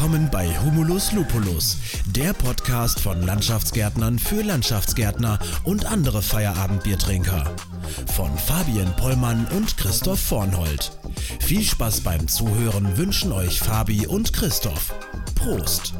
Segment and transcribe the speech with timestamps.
[0.00, 1.76] Willkommen bei Humulus Lupulus,
[2.06, 7.44] der Podcast von Landschaftsgärtnern für Landschaftsgärtner und andere Feierabendbiertrinker.
[8.16, 10.98] Von Fabian Pollmann und Christoph Vornhold.
[11.40, 14.94] Viel Spaß beim Zuhören wünschen euch Fabi und Christoph.
[15.34, 15.92] Prost!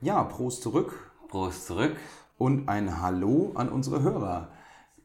[0.00, 1.94] Ja, Prost zurück Prost zurück.
[2.38, 4.48] und ein Hallo an unsere Hörer,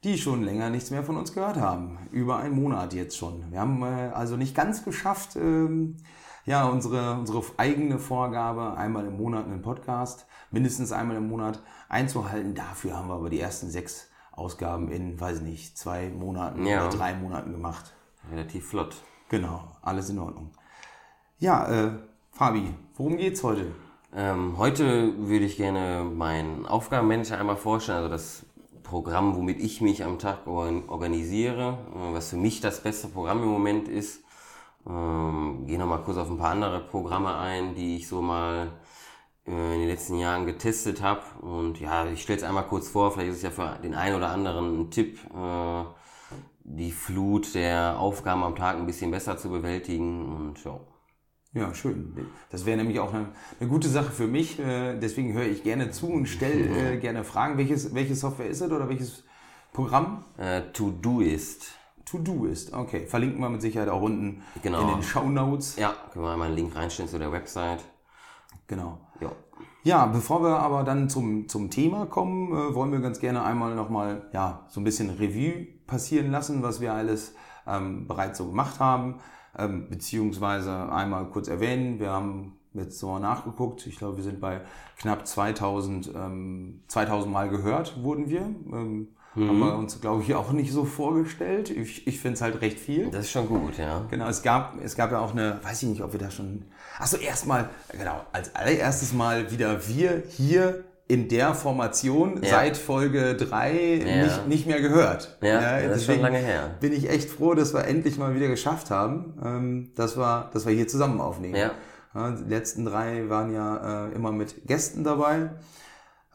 [0.06, 2.00] die schon länger nichts mehr von uns gehört haben.
[2.14, 3.51] Über einen Monat jetzt schon.
[3.51, 5.97] Wir haben äh, also nicht ganz geschafft, ähm,
[6.45, 12.54] ja, unsere, unsere eigene Vorgabe, einmal im Monat einen Podcast, mindestens einmal im Monat einzuhalten.
[12.55, 16.87] Dafür haben wir aber die ersten sechs Ausgaben in, weiß nicht, zwei Monaten Ja.
[16.87, 17.93] oder drei Monaten gemacht.
[18.31, 18.95] Relativ flott.
[19.29, 20.51] Genau, alles in Ordnung.
[21.39, 21.91] Ja, äh,
[22.31, 23.71] Fabi, worum geht's heute?
[24.13, 28.46] Ähm, heute würde ich gerne meinen Aufgabenmanager einmal vorstellen, also das
[28.83, 33.41] Programm, womit ich mich am Tag organ- organisiere, äh, was für mich das beste Programm
[33.41, 34.21] im Moment ist.
[34.88, 38.72] Ähm, gehe nochmal kurz auf ein paar andere Programme ein, die ich so mal
[39.47, 41.22] äh, in den letzten Jahren getestet habe.
[41.42, 44.16] Und ja, ich stelle es einmal kurz vor, vielleicht ist es ja für den einen
[44.16, 45.83] oder anderen ein Tipp, äh,
[46.64, 50.25] die Flut der Aufgaben am Tag ein bisschen besser zu bewältigen.
[50.25, 50.80] Und ja.
[51.53, 52.27] Ja, schön.
[52.49, 54.59] Das wäre nämlich auch eine, eine gute Sache für mich.
[54.59, 57.58] Äh, Deswegen höre ich gerne zu und stelle äh, gerne Fragen.
[57.58, 59.23] Welches, welche Software ist es oder welches
[59.72, 60.25] Programm?
[60.38, 60.64] Äh,
[62.06, 62.25] To-Do-Ist.
[62.25, 62.73] To-Do ist.
[62.73, 64.81] Okay, verlinken wir mit Sicherheit auch unten Genau.
[64.81, 65.75] in den Show Notes.
[65.78, 67.84] Ja, können wir einmal einen Link reinstellen zu der Website.
[68.67, 69.00] Genau.
[69.20, 69.31] Ja.
[69.84, 73.76] Ja, bevor wir aber dann zum, zum Thema kommen, äh, wollen wir ganz gerne einmal
[73.76, 77.36] nochmal ja, so ein bisschen Revue passieren lassen, was wir alles
[77.67, 79.20] ähm, bereits so gemacht haben,
[79.58, 82.00] ähm, beziehungsweise einmal kurz erwähnen.
[82.00, 83.86] Wir haben jetzt so mal nachgeguckt.
[83.86, 84.61] Ich glaube, wir sind bei
[84.98, 88.42] knapp 2000, ähm, 2000 Mal gehört, wurden wir.
[88.42, 91.69] Ähm, Haben wir uns, glaube ich, auch nicht so vorgestellt.
[91.69, 93.09] Ich, ich finde es halt recht viel.
[93.11, 94.05] Das ist schon gut, ja.
[94.09, 96.64] Genau, es gab, es gab ja auch eine, weiß ich nicht, ob wir da schon.
[96.98, 102.49] Achso, erstmal, genau, als allererstes Mal wieder wir hier in der Formation Ja.
[102.49, 103.73] seit Folge 3
[104.05, 104.23] Ja.
[104.23, 105.38] nicht, nicht mehr gehört.
[105.42, 106.71] Ja, das ist schon lange her.
[106.80, 110.65] Bin ich echt froh, dass wir endlich mal wieder geschafft haben, ähm, dass, wir, dass
[110.65, 111.55] wir hier zusammen aufnehmen.
[111.55, 111.71] Ja.
[112.15, 115.49] Ja, die letzten drei waren ja äh, immer mit Gästen dabei.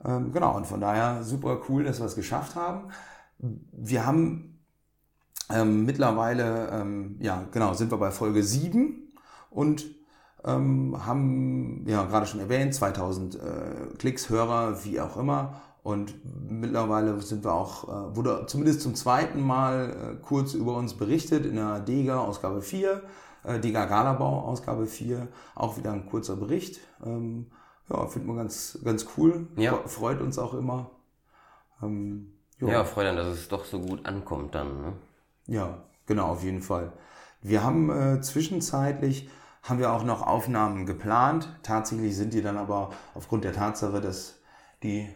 [0.05, 2.89] Ähm, genau, und von daher super cool, dass wir es geschafft haben.
[3.39, 4.59] Wir haben
[5.51, 9.13] ähm, mittlerweile, ähm, ja, genau, sind wir bei Folge 7
[9.51, 9.87] und
[10.45, 13.39] ähm, haben, ja, gerade schon erwähnt, 2000 äh,
[13.99, 15.61] Klicks, Hörer, wie auch immer.
[15.83, 16.15] Und
[16.51, 21.47] mittlerweile sind wir auch, äh, wurde zumindest zum zweiten Mal äh, kurz über uns berichtet
[21.47, 23.03] in der DEGA Ausgabe 4,
[23.45, 26.81] äh, DEGA Galabau Ausgabe 4, auch wieder ein kurzer Bericht.
[27.05, 27.47] Ähm,
[27.91, 29.47] ja, finden wir ganz, ganz cool.
[29.57, 29.75] Ja.
[29.75, 30.91] Fre- Freut uns auch immer.
[31.83, 32.33] Ähm.
[32.61, 34.83] Ja, freut dann, dass es doch so gut ankommt dann.
[34.83, 34.93] Ne?
[35.47, 36.93] Ja, genau, auf jeden Fall.
[37.41, 39.31] Wir haben äh, zwischenzeitlich
[39.63, 41.49] haben wir auch noch Aufnahmen geplant.
[41.63, 44.41] Tatsächlich sind die dann aber aufgrund der Tatsache, dass
[44.83, 45.09] die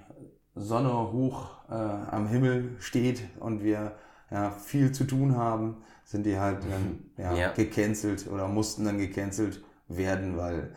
[0.54, 3.92] Sonne hoch äh, am Himmel steht und wir
[4.30, 7.52] ja, viel zu tun haben, sind die halt dann ja, Ja.
[7.52, 10.74] gecancelt oder mussten dann gecancelt werden, weil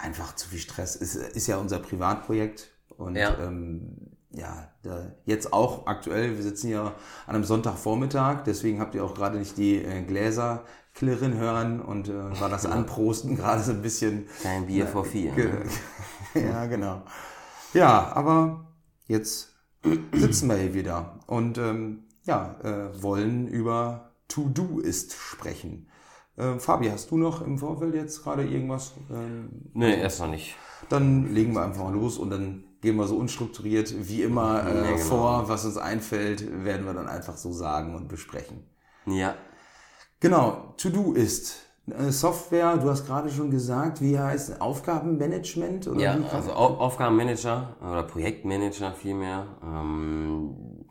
[0.00, 3.36] einfach zu viel Stress ist, ist ja unser Privatprojekt und Ja.
[3.38, 3.96] ähm,
[4.32, 6.94] ja, da, jetzt auch aktuell, wir sitzen ja
[7.26, 12.08] an einem Sonntagvormittag, deswegen habt ihr auch gerade nicht die äh, Gläser klirren hören und
[12.08, 14.26] äh, war das Anprosten gerade so ein bisschen.
[14.42, 15.32] Kein Bier vor vier.
[15.32, 15.64] Ge Ne?
[16.34, 17.02] ja, genau.
[17.74, 18.72] Ja, aber
[19.06, 19.54] jetzt
[20.12, 25.88] sitzen wir hier wieder und ähm, ja, äh, wollen über To-Do ist sprechen.
[26.40, 28.92] Äh, Fabi, hast du noch im Vorfeld jetzt gerade irgendwas?
[29.10, 30.56] Ähm, Nee, erst noch nicht.
[30.88, 34.74] dann legen wir einfach mal los und dann gehen wir so unstrukturiert wie immer äh,
[34.76, 34.96] Ja, genau.
[35.04, 38.64] vor, was uns einfällt, werden wir dann einfach so sagen und besprechen.
[39.06, 39.34] Ja,
[40.22, 41.56] Genau, To-Do ist
[41.86, 44.60] äh, Software, du hast gerade schon gesagt, wie heißt es?
[44.60, 45.88] Aufgabenmanagement?
[45.88, 50.84] Oder ja also Au Aufgabenmanager oder Projektmanager vielmehr ähm,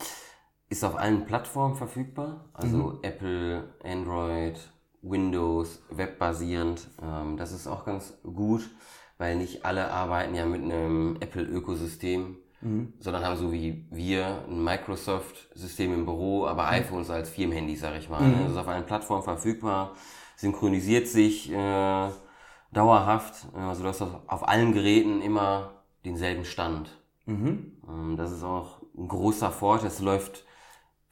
[0.68, 2.50] ist auf allen Plattformen verfügbar.
[2.54, 4.60] Also Apple, Android,
[5.02, 6.88] Windows, webbasierend.
[7.02, 8.70] Ähm, das ist auch ganz gut,
[9.18, 12.38] weil nicht alle arbeiten ja mit einem Apple-Ökosystem,
[13.00, 18.10] sondern haben so wie wir ein Microsoft-System im Büro, aber iPhones als Firmenhandy, sag ich
[18.10, 18.20] mal.
[18.44, 19.96] Das ist auf allen Plattformen verfügbar,
[20.36, 22.10] synchronisiert sich äh,
[22.74, 25.72] dauerhaft, äh, sodass du auf allen Geräten immer
[26.04, 26.98] denselben Stand.
[27.88, 29.88] Ähm, das ist auch ein großer Vorteil.
[29.88, 30.44] Es läuft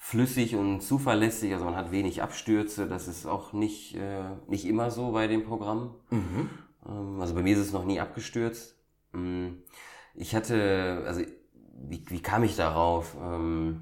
[0.07, 2.87] flüssig und zuverlässig, also man hat wenig Abstürze.
[2.87, 5.95] Das ist auch nicht, äh, nicht immer so bei dem Programm.
[6.87, 8.77] Ähm, also bei mir ist es noch nie abgestürzt.
[9.13, 9.63] Ähm,
[10.15, 11.23] ich hatte, also
[11.89, 13.17] wie, wie kam ich darauf?
[13.21, 13.81] Ähm,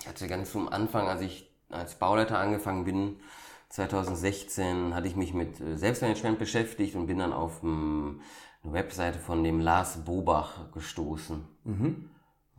[0.00, 3.16] ich hatte ganz zum Anfang, als ich als Bauleiter angefangen bin,
[3.68, 8.22] 2016 hatte ich mich mit äh, Selbstmanagement beschäftigt und bin dann auf ähm,
[8.62, 11.44] eine Webseite von dem Lars Bobach gestoßen.
[11.64, 12.08] Mhm.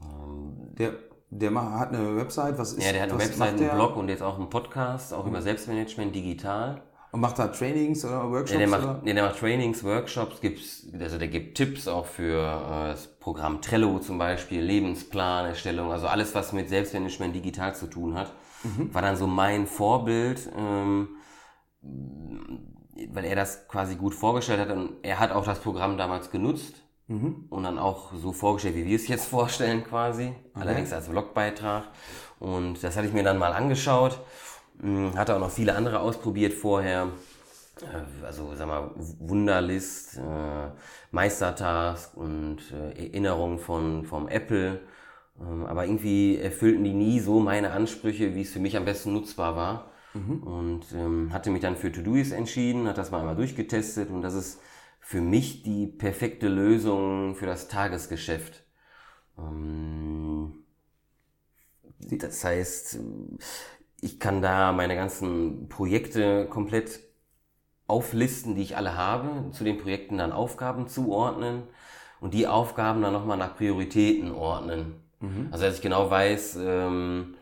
[0.04, 0.94] Ähm, der,
[1.30, 4.22] der hat eine Website, was ist Ja, der hat eine Website, einen Blog und jetzt
[4.22, 5.32] auch einen Podcast, auch mhm.
[5.32, 6.82] über Selbstmanagement digital.
[7.12, 8.52] Und macht da Trainings oder Workshops?
[8.52, 9.02] Ja, der macht, oder?
[9.04, 13.62] Nee, der macht Trainings, Workshops, gibt's, also der gibt Tipps auch für äh, das Programm
[13.62, 18.34] Trello zum Beispiel, Lebensplanerstellung, also alles, was mit Selbstmanagement digital zu tun hat.
[18.64, 18.94] Mhm.
[18.94, 21.10] War dann so mein Vorbild, ähm,
[21.82, 26.85] weil er das quasi gut vorgestellt hat und er hat auch das Programm damals genutzt
[27.08, 27.46] mhm.
[27.50, 30.36] und dann auch so vorgestellt, wie wir es jetzt vorstellen quasi, okay.
[30.54, 31.84] allerdings als Vlogbeitrag.
[32.40, 34.20] Und das hatte ich mir dann mal angeschaut
[34.82, 37.10] hm, hatte auch noch viele andere ausprobiert vorher.
[37.82, 40.70] Äh, also, sag mal, Wunderlist, äh,
[41.12, 44.82] Meistertask und äh, Erinnerung von, vom Apple.
[45.40, 49.14] Ähm, aber irgendwie erfüllten die nie so meine Ansprüche, wie es für mich am besten
[49.14, 49.92] nutzbar war.
[50.14, 50.44] Mhm.
[50.44, 54.34] Und ähm, hatte mich dann für Todoist entschieden, hat das mal einmal durchgetestet und das
[54.34, 54.62] ist
[55.06, 58.64] für mich die perfekte Lösung für das Tagesgeschäft.
[59.38, 60.64] Ähm,
[62.00, 62.98] das heißt,
[64.02, 67.02] ich kann da meine ganzen Projekte komplett
[67.86, 71.62] auflisten, die ich alle habe, zu den Projekten dann Aufgaben zuordnen
[72.20, 74.96] und die Aufgaben dann nochmal nach Prioritäten ordnen.
[75.20, 75.50] Mhm.
[75.52, 77.36] Also dass ich genau weiß, ähm,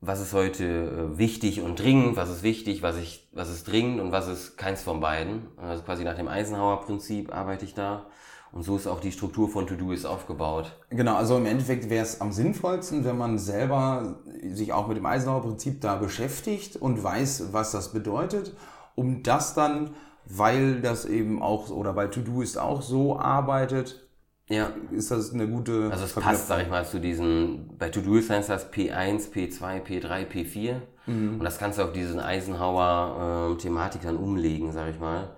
[0.00, 4.00] was ist heute äh, wichtig und dringend, was ist wichtig, was, ich, was ist dringend
[4.00, 5.48] und was ist keins von beiden.
[5.58, 8.06] Also quasi nach dem Eisenhower-Prinzip arbeite ich da.
[8.52, 10.72] Und so ist auch die Struktur von To-Do aufgebaut.
[10.88, 15.06] Genau, also im Endeffekt wäre es am sinnvollsten, wenn man selber sich auch mit dem
[15.06, 18.56] Eisenhower-Prinzip da beschäftigt und weiß, was das bedeutet,
[18.96, 19.90] um das dann,
[20.24, 24.09] weil das eben auch, oder weil To-Do auch so arbeitet,
[24.50, 24.72] ja.
[24.90, 28.48] ist das eine gute Also es passt, sag ich mal, zu diesen, bei To-Do heißt
[28.48, 30.74] das P1, P2, P3, P4
[31.06, 31.34] mhm.
[31.38, 35.30] und das kannst du auf diesen Eisenhower-Thematik dann umlegen, sag ich mal.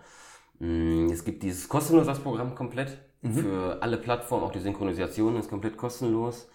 [0.58, 3.34] Mm, es gibt dieses kostenlos das Programm komplett mhm.
[3.34, 6.48] für alle Plattformen, auch die Synchronisation ist komplett kostenlos.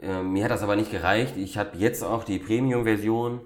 [0.00, 1.36] Ähm, mir hat das aber nicht gereicht.
[1.36, 3.42] Ich habe jetzt auch die Premium-Version.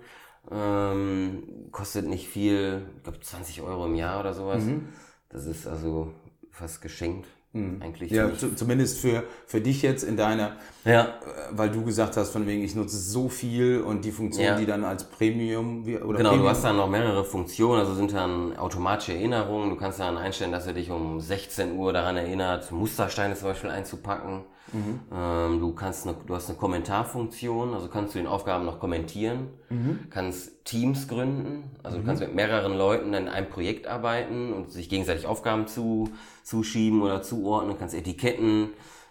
[0.50, 4.62] Ähm, kostet nicht viel, ich glaube 20 Euro im Jahr oder sowas.
[4.62, 4.88] Mhm.
[5.30, 6.12] Das ist also
[6.50, 7.26] fast geschenkt.
[7.54, 7.80] Mhm.
[7.80, 11.02] Eigentlich ja, zu, zumindest für, für dich jetzt in deiner, ja.
[11.02, 11.06] Äh,
[11.52, 14.56] weil du gesagt hast, von wegen, ich nutze so viel und die Funktion, ja.
[14.56, 18.12] die dann als Premium oder Genau, Premium du hast dann noch mehrere Funktionen, also sind
[18.12, 19.70] dann automatische Erinnerungen.
[19.70, 23.70] Du kannst dann einstellen, dass er dich um 16 Uhr daran erinnert, Mustersteine zum Beispiel
[23.70, 24.42] einzupacken.
[24.74, 25.00] Mhm.
[25.12, 29.48] Ähm, du kannst eine, du hast eine Kommentarfunktion, also kannst du den Aufgaben noch kommentieren,
[29.70, 30.00] mhm.
[30.10, 32.02] kannst Teams gründen, also mhm.
[32.02, 36.10] du kannst mit mehreren Leuten in einem Projekt arbeiten und sich gegenseitig Aufgaben zu,
[36.42, 38.70] zuschieben oder zuordnen, kannst Etiketten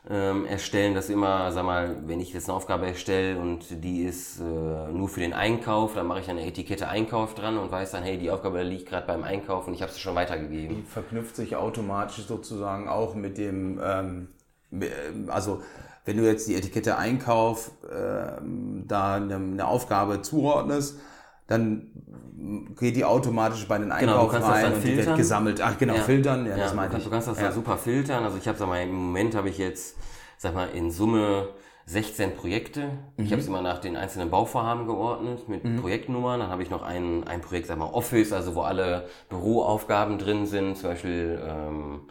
[0.10, 4.42] ähm, erstellen, dass immer, sag mal, wenn ich jetzt eine Aufgabe erstelle und die ist
[4.42, 8.04] äh, nur für den Einkauf, dann mache ich eine Etikette Einkauf dran und weiß dann,
[8.04, 10.75] hey, die Aufgabe liegt gerade beim Einkauf und ich habe sie schon weitergegeben.
[10.75, 14.27] Die verknüpft sich automatisch sozusagen auch mit dem ähm,
[15.27, 15.61] also
[16.05, 18.41] wenn du jetzt die Etikette Einkauf äh,
[18.87, 20.99] da eine, eine, Aufgabe zuordnest,
[21.47, 21.91] dann
[22.77, 25.61] geht die automatisch bei den genau, Einkauf genau, rein und die wird gesammelt.
[25.61, 26.01] Ach genau, ja.
[26.01, 27.03] filtern, ja, ja das meine ich.
[27.03, 27.51] Du kannst das ja.
[27.51, 28.23] super filtern.
[28.23, 29.97] Also ich habe, sag mal, im Moment habe ich jetzt,
[30.37, 31.49] sag mal, in Summe
[31.85, 32.89] 16 Projekte.
[33.17, 33.25] Mhm.
[33.25, 35.81] Ich habe es immer nach den einzelnen Bauvorhaben geordnet mit mhm.
[35.81, 36.39] Projektnummern.
[36.39, 40.45] Dann habe ich noch ein, ein Projekt, sag mal, Office, also wo alle Büroaufgaben drin
[40.45, 42.01] sind, zum Beispiel ähm,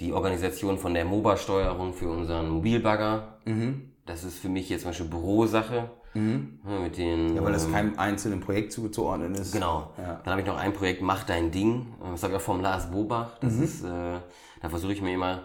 [0.00, 3.38] die Organisation von der MOBA-Steuerung für unseren Mobilbagger.
[3.44, 3.92] Mhm.
[4.06, 5.90] Das ist für mich jetzt zum Beispiel Bürosache.
[6.14, 6.60] Mhm.
[6.68, 9.52] Ja, mit den, ja, weil das ähm, keinem einzelnen Projekt zuzuordnen ist.
[9.52, 9.92] Genau.
[9.98, 10.20] Ja.
[10.24, 11.94] Dann habe ich noch ein Projekt, Mach dein Ding.
[12.12, 13.38] Das habe ich auch vom Lars Bobach.
[13.38, 13.62] Das mhm.
[13.62, 14.20] ist, äh,
[14.62, 15.42] da versuche ich mir immer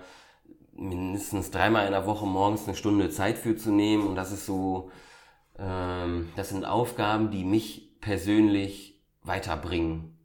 [0.74, 4.08] mindestens dreimal in der Woche morgens eine Stunde Zeit für zu nehmen.
[4.08, 4.92] Und das ist so,
[5.58, 10.18] ähm, das sind Aufgaben, die mich persönlich weiterbringen.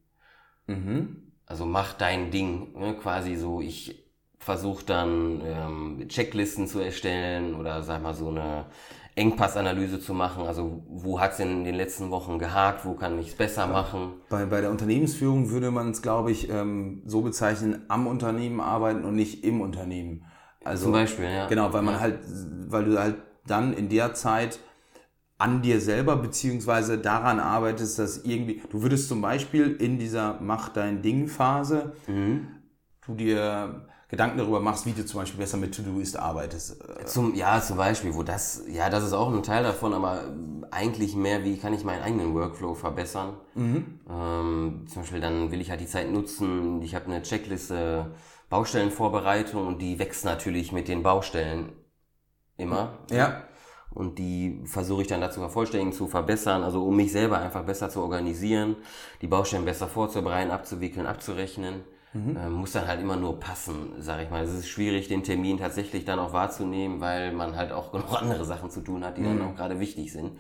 [0.67, 1.33] Mhm.
[1.47, 2.79] Also mach dein Ding.
[2.79, 2.95] Ne?
[2.95, 4.04] Quasi so, ich
[4.45, 8.67] versucht dann ähm, Checklisten zu erstellen oder sag mal so eine
[9.15, 10.45] Engpassanalyse zu machen.
[10.45, 14.13] Also wo hat es in den letzten Wochen gehakt, wo kann ich es besser machen?
[14.29, 19.05] Bei, bei der Unternehmensführung würde man es, glaube ich, ähm, so bezeichnen, am Unternehmen arbeiten
[19.05, 20.27] und nicht im Unternehmen.
[20.63, 21.47] Also, Zum Beispiel, ja.
[21.47, 22.01] Genau, weil man ja.
[22.01, 22.19] halt,
[22.69, 24.59] weil du halt dann in der Zeit
[25.39, 30.69] an dir selber beziehungsweise daran arbeitest, dass irgendwie, du würdest zum Beispiel in dieser Mach
[30.69, 32.49] dein Ding Phase, mhm.
[33.07, 36.77] du dir Gedanken darüber machst, wie du zum Beispiel besser mit To-Doist arbeitest.
[37.07, 40.33] Zum, ja, zum Beispiel, wo das, ja, das ist auch ein Teil davon, aber
[40.71, 43.35] eigentlich mehr, wie kann ich meinen eigenen Workflow verbessern.
[43.57, 43.99] Mhm.
[44.09, 48.13] Ähm, zum Beispiel dann will ich halt die Zeit nutzen, ich habe eine Checkliste
[48.51, 51.73] Baustellenvorbereitung und die wächst natürlich mit den Baustellen
[52.57, 52.99] immer.
[53.11, 53.43] Ja.
[53.91, 57.91] und die versuche ich dann dazu vervollständigen, zu verbessern, also um mich selber einfach besser
[57.91, 58.77] zu organisieren,
[59.23, 61.83] die Baustellen besser vorzubereiten, abzuwickeln, abzurechnen.
[62.15, 62.37] Mhm.
[62.41, 64.45] Ähm, muss dann halt immer nur passen, sage ich mal.
[64.45, 68.45] Es ist schwierig, den Termin tatsächlich dann auch wahrzunehmen, weil man halt auch genug andere
[68.45, 69.39] Sachen zu tun hat, die mhm.
[69.39, 70.33] dann auch gerade wichtig sind.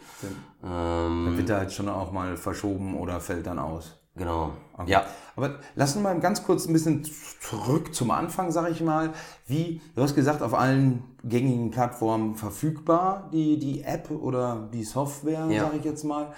[0.62, 3.98] Ähm, dann wird er halt schon auch mal verschoben oder fällt dann aus.
[4.16, 4.52] Genau.
[4.74, 4.92] Okay.
[4.92, 5.04] Ja.
[5.34, 7.04] Aber lassen wir mal ganz kurz ein bisschen
[7.40, 9.12] zurück zum Anfang, sage ich mal.
[9.46, 15.48] Wie, du hast gesagt, auf allen gängigen Plattformen verfügbar, die, die App oder die Software,
[15.50, 15.64] ja.
[15.64, 16.32] sage ich jetzt mal.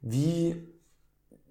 [0.00, 0.73] Wie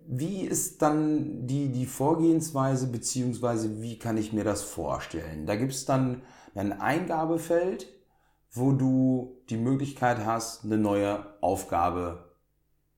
[0.08, 5.46] wie ist dann die, die Vorgehensweise, beziehungsweise wie kann ich mir das vorstellen?
[5.46, 6.22] Da gibt es dann
[6.56, 7.88] ein Eingabefeld,
[8.52, 12.36] wo du die Möglichkeit hast, eine neue Aufgabe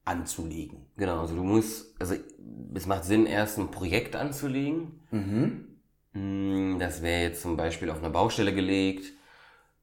[0.03, 0.85] anzulegen.
[0.97, 2.15] Genau, also du musst, also
[2.73, 4.99] es macht Sinn, erst ein Projekt anzulegen.
[5.11, 5.65] Mhm.
[6.13, 9.13] Mm, das wäre jetzt zum Beispiel auf einer Baustelle gelegt.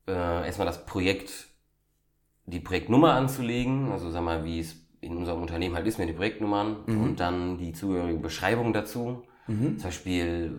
[0.07, 1.49] Äh, erstmal das Projekt,
[2.47, 6.17] die Projektnummer anzulegen, also sag mal, wie es in unserem Unternehmen halt ist mit den
[6.17, 7.03] Projektnummern mhm.
[7.03, 9.25] und dann die zugehörige Beschreibung dazu.
[9.49, 9.79] Mhm.
[9.79, 10.59] Zum Beispiel,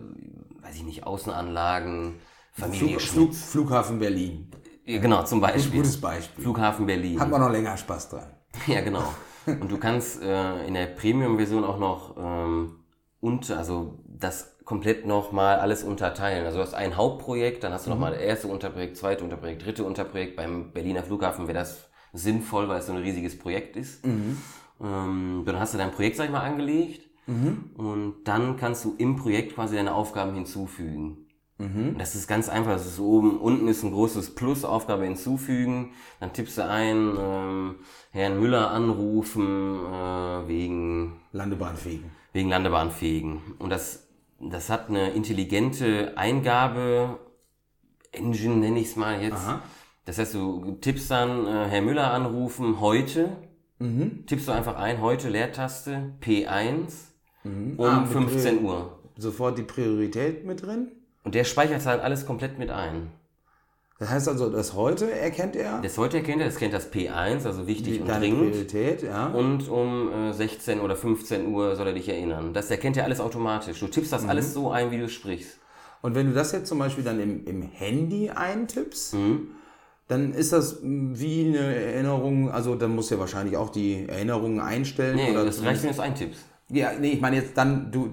[0.62, 2.20] weiß ich nicht, Außenanlagen,
[2.52, 4.50] Familie Flug, Flug, Flughafen Berlin.
[4.84, 5.80] Ja, genau, zum Beispiel.
[5.80, 6.44] Gutes Beispiel.
[6.44, 7.18] Flughafen Berlin.
[7.18, 8.30] Hat man noch länger Spaß dran.
[8.68, 9.02] Ja, genau.
[9.46, 12.84] Und du kannst äh, in der Premium-Version auch noch ähm,
[13.20, 16.46] unter, also das komplett nochmal alles unterteilen.
[16.46, 17.96] Also du hast ein Hauptprojekt, dann hast du mhm.
[17.96, 20.36] nochmal das erste Unterprojekt, zweite Unterprojekt, dritte Unterprojekt.
[20.36, 24.06] Beim Berliner Flughafen wäre das sinnvoll, weil es so ein riesiges Projekt ist.
[24.06, 24.38] Mhm.
[24.80, 27.70] Ähm, dann hast du dein Projekt, sag ich mal, angelegt mhm.
[27.76, 31.24] und dann kannst du im Projekt quasi deine Aufgaben hinzufügen.
[31.58, 31.96] Mhm.
[31.98, 32.72] Das ist ganz einfach.
[32.72, 35.92] Das ist oben, unten ist ein großes Plus, Aufgabe hinzufügen.
[36.18, 37.74] Dann tippst du ein, ähm,
[38.10, 42.10] Herrn Müller anrufen äh, wegen Landebahnfähigen.
[42.32, 43.40] Wegen Landebahnfähigen.
[43.58, 44.08] Und das,
[44.40, 47.20] das hat eine intelligente Eingabe,
[48.10, 49.34] Engine nenne ich es mal jetzt.
[49.34, 49.62] Aha.
[50.04, 53.36] Das heißt, du tippst dann äh, Herr Müller anrufen heute,
[53.78, 54.26] mhm.
[54.26, 56.92] tippst du einfach ein, heute Leertaste P1
[57.42, 57.74] mhm.
[57.78, 58.98] um ah, 15 Uhr.
[59.16, 60.88] Sofort die Priorität mit drin?
[61.22, 63.12] Und der speichert halt alles komplett mit ein.
[63.98, 65.80] Das heißt also, das heute erkennt er?
[65.80, 68.50] Das heute erkennt er, das kennt das P1, also wichtig die, und dringend.
[68.50, 69.28] Priorität, ja.
[69.28, 72.52] Und um äh, 16 oder 15 Uhr soll er dich erinnern.
[72.52, 73.80] Das erkennt er alles automatisch.
[73.80, 74.30] Du tippst das mhm.
[74.30, 75.60] alles so ein, wie du sprichst.
[76.02, 79.54] Und wenn du das jetzt zum Beispiel dann im, im Handy eintippst, mhm
[80.08, 84.60] dann ist das wie eine Erinnerung, also dann musst du ja wahrscheinlich auch die Erinnerungen
[84.60, 85.16] einstellen.
[85.16, 86.44] Nee, oder das reicht, wenn du es eintippst.
[86.70, 88.08] Ja, nee, ich meine jetzt dann, du,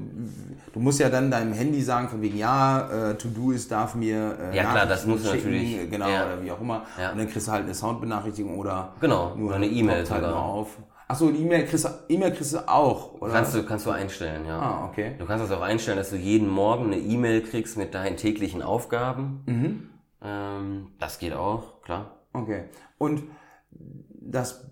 [0.74, 4.38] du musst ja dann deinem Handy sagen, von wegen, ja, äh, To-Do ist, darf mir
[4.52, 5.90] äh, Ja klar, das muss natürlich.
[5.90, 6.26] Genau, ja.
[6.26, 6.84] oder wie auch immer.
[7.00, 7.12] Ja.
[7.12, 10.36] Und dann kriegst du halt eine Soundbenachrichtigung oder genau, nur oder eine E-Mail halt nur
[10.36, 10.78] auf.
[11.08, 13.34] Achso, eine E-Mail kriegst, e kriegst du auch, oder?
[13.34, 14.58] Kannst du, kannst du einstellen, ja.
[14.58, 15.16] Ah, okay.
[15.20, 18.62] Du kannst das auch einstellen, dass du jeden Morgen eine E-Mail kriegst mit deinen täglichen
[18.62, 19.44] Aufgaben.
[19.46, 19.90] Mhm.
[20.22, 22.26] Ähm, das geht auch, klar.
[22.34, 22.66] Okay.
[22.98, 23.24] Und
[23.72, 24.70] das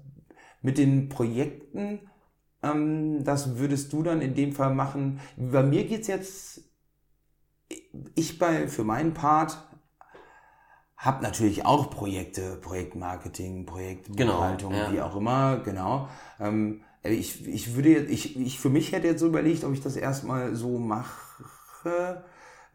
[0.61, 2.09] mit den Projekten,
[2.61, 5.19] ähm, das würdest du dann in dem Fall machen.
[5.37, 6.61] Bei mir geht es jetzt,
[8.15, 9.57] ich bei, für meinen Part
[10.97, 14.91] habe natürlich auch Projekte, Projektmarketing, Projektbuchhaltung, genau, ja.
[14.91, 16.09] wie auch immer, genau.
[16.41, 19.79] Ähm, ich, ich würde jetzt, ich, ich für mich hätte jetzt so überlegt, ob ich
[19.79, 22.25] das erstmal so mache,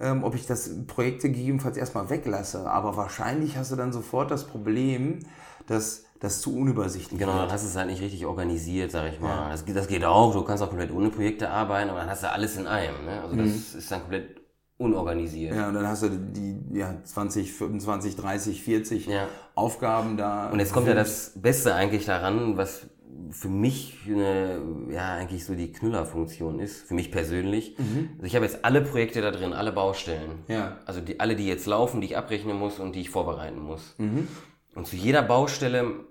[0.01, 2.69] ähm, ob ich das Projekte gegebenenfalls erstmal weglasse.
[2.69, 5.21] Aber wahrscheinlich hast du dann sofort das Problem,
[5.67, 9.21] dass das zu unübersichtlich Genau, dann hast du es halt nicht richtig organisiert, sag ich
[9.21, 9.29] mal.
[9.29, 9.51] Ja.
[9.51, 12.31] Das, das, geht auch, du kannst auch komplett ohne Projekte arbeiten, aber dann hast du
[12.31, 13.05] alles in einem.
[13.05, 13.23] Ne?
[13.23, 13.79] Also das mhm.
[13.79, 14.41] ist dann komplett
[14.77, 15.55] unorganisiert.
[15.55, 19.29] Ja, und dann hast du die ja, 20, 25, 30, 40 ja.
[19.55, 20.51] Aufgaben da.
[20.51, 22.87] Und jetzt kommt ja das Beste eigentlich daran, was
[23.31, 27.77] für mich eine, ja eigentlich so die Knüllerfunktion ist, für mich persönlich.
[27.79, 28.11] Mhm.
[28.15, 30.45] Also ich habe jetzt alle Projekte da drin, alle Baustellen.
[30.49, 30.79] Ja.
[30.87, 33.95] Also die, alle, die jetzt laufen, die ich abrechnen muss und die ich vorbereiten muss.
[33.99, 34.29] Mhm.
[34.75, 36.05] Und zu jeder Baustelle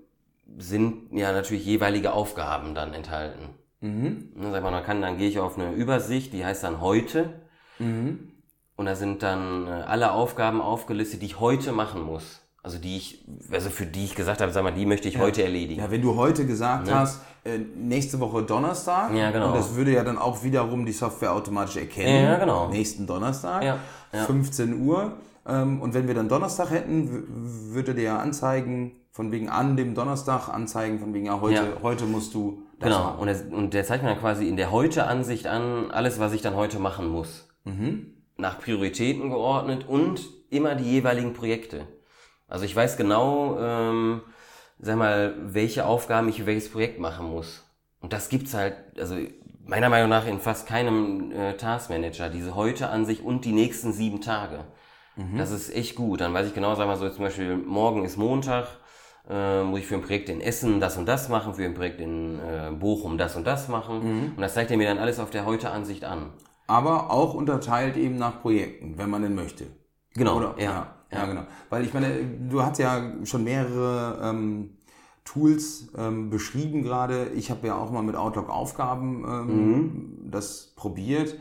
[0.58, 3.50] sind ja natürlich jeweilige Aufgaben dann enthalten.
[3.82, 4.32] Mhm.
[4.36, 7.42] Ne, sag mal, dann kann, dann gehe ich auf eine Übersicht, die heißt dann heute.
[7.80, 8.32] Mhm.
[8.76, 12.43] Und da sind dann äh, alle Aufgaben aufgelistet, die ich heute machen muss.
[12.64, 15.20] Also die ich, also für die ich gesagt habe, sag mal, die möchte ich ja.
[15.20, 15.82] heute erledigen.
[15.82, 16.96] Ja, wenn du heute gesagt ne?
[16.96, 19.48] hast, äh, nächste Woche Donnerstag, ja, genau.
[19.48, 22.24] und das würde ja dann auch wiederum die Software automatisch erkennen.
[22.24, 22.70] Ja, genau.
[22.70, 23.80] Nächsten Donnerstag, ja.
[24.14, 24.24] Ja.
[24.24, 25.18] 15 Uhr.
[25.46, 27.26] Ähm, und wenn wir dann Donnerstag hätten,
[27.74, 31.84] würde der ja anzeigen, von wegen an dem Donnerstag anzeigen, von wegen, ja, heute, ja.
[31.84, 33.20] heute musst du das Genau, machen.
[33.20, 36.42] Und, der, und der zeigt mir dann quasi in der Heute-Ansicht an, alles, was ich
[36.42, 37.50] dann heute machen muss.
[37.66, 38.14] Mhm.
[38.38, 41.88] Nach Prioritäten geordnet und immer die jeweiligen Projekte.
[42.54, 44.22] Also ich weiß genau, ähm,
[44.78, 47.64] sag mal, welche Aufgaben ich für welches Projekt machen muss.
[48.00, 49.16] Und das gibt's halt, also
[49.66, 53.92] meiner Meinung nach in fast keinem äh, Taskmanager, diese heute an sich und die nächsten
[53.92, 54.66] sieben Tage.
[55.16, 55.40] Mhm.
[55.40, 56.22] Das ist echt gut.
[56.22, 58.68] Dann weiß ich genau, sag mal so, zum Beispiel morgen ist Montag,
[59.28, 62.00] äh, muss ich für ein Projekt in Essen das und das machen, für ein Projekt
[62.00, 63.98] in äh, Bochum das und das machen.
[63.98, 64.32] Mhm.
[64.36, 66.30] Und das zeigt er mir dann alles auf der Heute-Ansicht an.
[66.68, 69.66] Aber auch unterteilt eben nach Projekten, wenn man denn möchte.
[70.14, 70.54] Genau, Oder?
[70.60, 70.64] ja.
[70.64, 70.96] ja.
[71.14, 71.44] Ja, genau.
[71.70, 74.72] Weil ich meine, du hast ja schon mehrere ähm,
[75.26, 77.30] Tools ähm, beschrieben gerade.
[77.30, 81.36] Ich habe ja auch mal mit Outlook Aufgaben ähm, das probiert.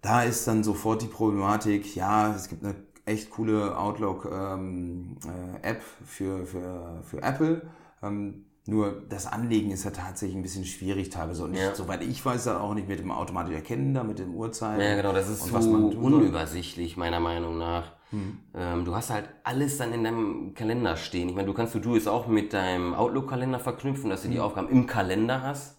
[0.00, 2.74] Da ist dann sofort die Problematik, ja, es gibt eine
[3.06, 5.16] echt coole Outlook-App ähm,
[5.62, 5.74] äh,
[6.04, 7.62] für, für, für Apple.
[8.02, 11.44] Ähm, nur das Anlegen ist ja tatsächlich ein bisschen schwierig teilweise.
[11.44, 11.74] Und ich, Ja.
[11.74, 14.80] soweit ich weiß, dann auch nicht mit dem automatisch erkennen, da mit den Uhrzeiten.
[14.80, 15.94] Ja, genau, das ist soll.
[15.96, 17.92] unübersichtlich, meiner Meinung nach.
[18.12, 21.28] Ähm, du hast halt alles dann in deinem Kalender stehen.
[21.28, 24.68] Ich meine, du kannst du es auch mit deinem Outlook-Kalender verknüpfen, dass du die Aufgaben
[24.68, 25.78] im Kalender hast.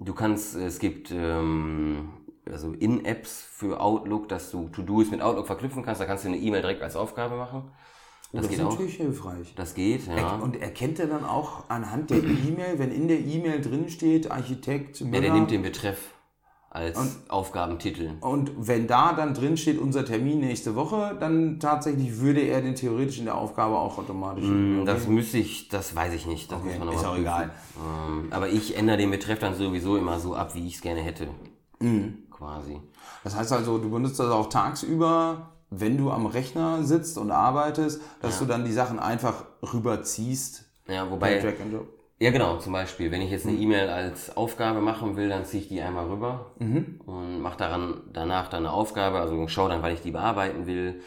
[0.00, 2.10] Du kannst, es gibt ähm,
[2.46, 6.00] also In-Apps für Outlook, dass du To-Do's mit Outlook verknüpfen kannst.
[6.00, 7.70] Da kannst du eine E-Mail direkt als Aufgabe machen.
[8.32, 8.70] Das, Das geht ist auch.
[8.72, 9.54] natürlich hilfreich.
[9.56, 10.36] Das geht, ja.
[10.36, 15.00] Und erkennt er dann auch anhand der E-Mail, wenn in der E-Mail drin steht, Architekt
[15.00, 16.10] ja, Müller, der nimmt den Betreff
[16.70, 18.10] als Aufgabentitel.
[18.20, 22.74] und wenn da dann drin steht, unser Termin nächste Woche, dann tatsächlich würde er den
[22.74, 24.44] theoretisch in der Aufgabe auch automatisch.
[24.44, 26.52] Mm, Das müsste ich, das weiß ich nicht.
[26.52, 27.22] Das Okay, muss man noch ist auch prüfen.
[27.22, 27.50] egal.
[28.08, 31.00] Ähm, aber ich ändere den Betreff dann sowieso immer so ab, wie ich es gerne
[31.00, 31.28] hätte.
[31.80, 32.24] Mhm.
[32.30, 32.80] Quasi.
[33.24, 38.00] Das heißt also, du benutzt das auch tagsüber, wenn du am Rechner sitzt und arbeitest,
[38.20, 40.64] dass du dann die Sachen einfach rüberziehst.
[40.86, 41.40] Ja, bei wobei.
[42.20, 43.62] Ja, genau, zum Beispiel, wenn ich jetzt eine Mhm.
[43.62, 47.00] E-Mail als Aufgabe machen will, dann ziehe ich die einmal rüber Mhm.
[47.06, 51.00] und mache daran danach dann eine Aufgabe, also schaue dann, wann ich die bearbeiten will.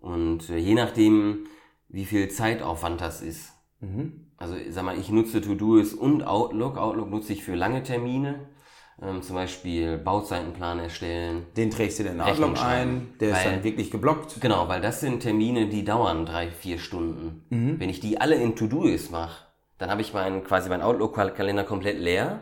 [0.00, 1.46] Und äh, je nachdem,
[1.88, 3.52] wie viel Zeitaufwand das ist.
[3.80, 4.26] Mhm.
[4.38, 6.78] Also sag mal, ich nutze To-Do's und Outlook.
[6.78, 8.48] Outlook nutze ich für lange Termine,
[9.00, 11.46] ähm, zum Beispiel Bauzeitenplan erstellen.
[11.56, 14.40] Den trägst du Rechnung Outlook ein, der ist Weil- dann wirklich geblockt.
[14.40, 17.44] Genau, weil das sind Termine, die dauern drei, vier Stunden.
[17.50, 17.78] Mhm.
[17.78, 19.45] Wenn ich die alle in To-Do's mache,
[19.78, 22.40] dann habe ich meinen, quasi meinen Outlook-Kalender komplett leer,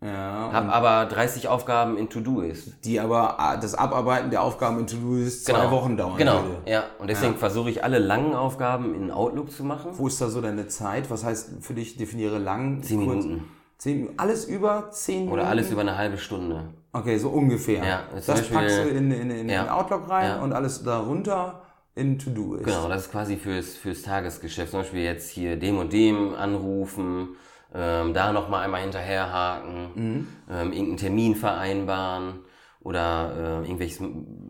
[0.00, 2.72] Ja, habe aber 30 Aufgaben in To-Do's.
[2.84, 6.56] die aber ah, das Abarbeiten der Aufgaben in To-Do's zwei Wochen dauern Genau, würde.
[6.66, 6.84] ja.
[6.98, 9.90] Und deswegen versuche ich alle langen Aufgaben in Outlook zu machen.
[9.94, 11.08] Wo ist da so deine Zeit?
[11.10, 12.82] Was heißt für dich, definiere lang?
[12.82, 13.24] Zehn kurz?
[13.24, 13.44] Minuten.
[13.78, 14.10] Zehn.
[14.16, 15.32] Alles über zehn Minuten?
[15.34, 16.64] Oder alles über eine halbe Stunde.
[16.92, 17.84] Okay, so ungefähr.
[17.84, 19.62] Ja, das Beispiel- packst du in, in, in, Ja.
[19.62, 20.42] in Outlook rein Ja.
[20.42, 21.61] und alles darunter
[21.94, 22.64] in To-Do ist.
[22.64, 24.70] Genau, das ist quasi fürs, fürs Tagesgeschäft.
[24.70, 27.36] Zum Beispiel jetzt hier dem und dem anrufen,
[27.74, 30.28] ähm, da nochmal einmal hinterherhaken, Mhm.
[30.50, 32.40] ähm, irgendeinen Termin vereinbaren
[32.80, 34.04] oder äh, irgendwelche,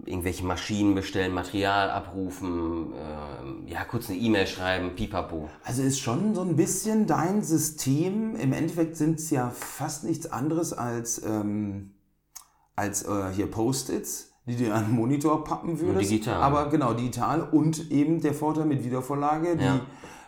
[0.07, 5.51] irgendwelche Maschinen bestellen, Material abrufen, ähm, ja, kurz eine E-Mail schreiben, pipapo.
[5.65, 8.35] Also ist schon so ein bisschen dein System.
[8.37, 11.91] Im Endeffekt sind es ja fast nichts anderes als, ähm,
[12.75, 16.11] als äh, hier Post-its, die du an den Monitor pappen würdest.
[16.11, 16.43] digital.
[16.43, 19.81] Aber genau, digital und eben der Vorteil mit Wiedervorlage, Ja.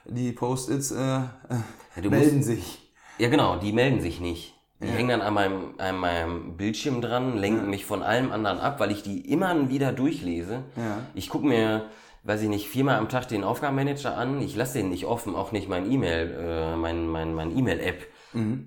[0.07, 2.93] die, die Post-its äh, äh, du melden sich.
[3.19, 4.55] Ja, genau, die melden sich nicht.
[4.83, 8.81] Die hängen dann an meinem, an meinem Bildschirm dran, lenken mich von allem anderen ab,
[8.81, 10.65] weil ich die immer wieder durchlese.
[10.77, 10.99] Ja.
[11.15, 11.87] Ich gucke mir,
[12.25, 14.43] weiß ich nicht, viermal am Tag den Aufgabenmanager an.
[14.43, 18.07] Ich lasse den nicht offen, auch nicht mein E-Mail, äh, mein, mein, mein E-Mail-App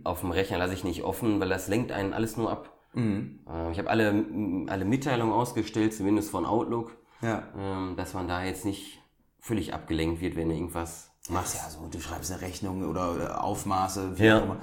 [0.05, 2.76] auf dem Rechner lasse ich nicht offen, weil das lenkt einen alles nur ab.
[2.97, 4.25] Äh, ich habe alle,
[4.67, 7.43] alle Mitteilungen ausgestellt, zumindest von Outlook, Ja.
[7.57, 8.99] ähm, dass man da jetzt nicht
[9.39, 14.17] völlig abgelenkt wird, wenn du irgendwas Machst ja so, du schreibst eine Rechnung oder, Aufmaße,
[14.17, 14.39] wie Ja.
[14.39, 14.57] auch immer.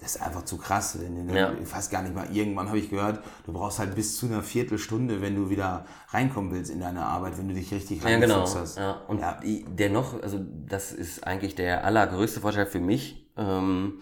[0.00, 0.98] Das ist einfach zu krass.
[1.00, 1.52] Wenn Ja.
[1.64, 2.26] Fast gar nicht mal.
[2.34, 6.50] Irgendwann habe ich gehört, du brauchst halt bis zu einer Viertelstunde, wenn du wieder reinkommen
[6.52, 8.34] willst in deine Arbeit, wenn du dich richtig Ja, genau.
[8.34, 8.78] reingefuchst hast.
[8.78, 9.00] Ja.
[9.08, 9.38] Und Ja.
[9.68, 13.28] Dennoch, also das ist eigentlich der allergrößte Vorteil für mich.
[13.36, 14.00] Ähm,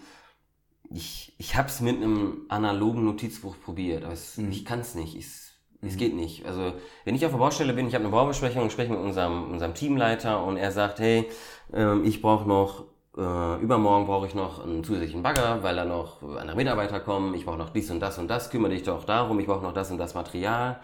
[0.89, 4.51] ich ich habe es mit einem analogen Notizbuch probiert, aber es, Mhm.
[4.51, 5.15] ich kann es nicht.
[5.15, 6.45] Es, es geht nicht.
[6.45, 6.73] Also
[7.05, 9.73] wenn ich auf der Baustelle bin, ich habe eine Baubesprechung und spreche mit unserem, unserem
[9.75, 11.27] Teamleiter und er sagt, hey,
[11.73, 16.23] ähm, ich brauche noch, äh, übermorgen brauche ich noch einen zusätzlichen Bagger, weil da noch
[16.23, 19.39] andere Mitarbeiter kommen, ich brauche noch dies und das und das, kümmere dich doch darum,
[19.39, 20.79] ich brauche noch das und das Material.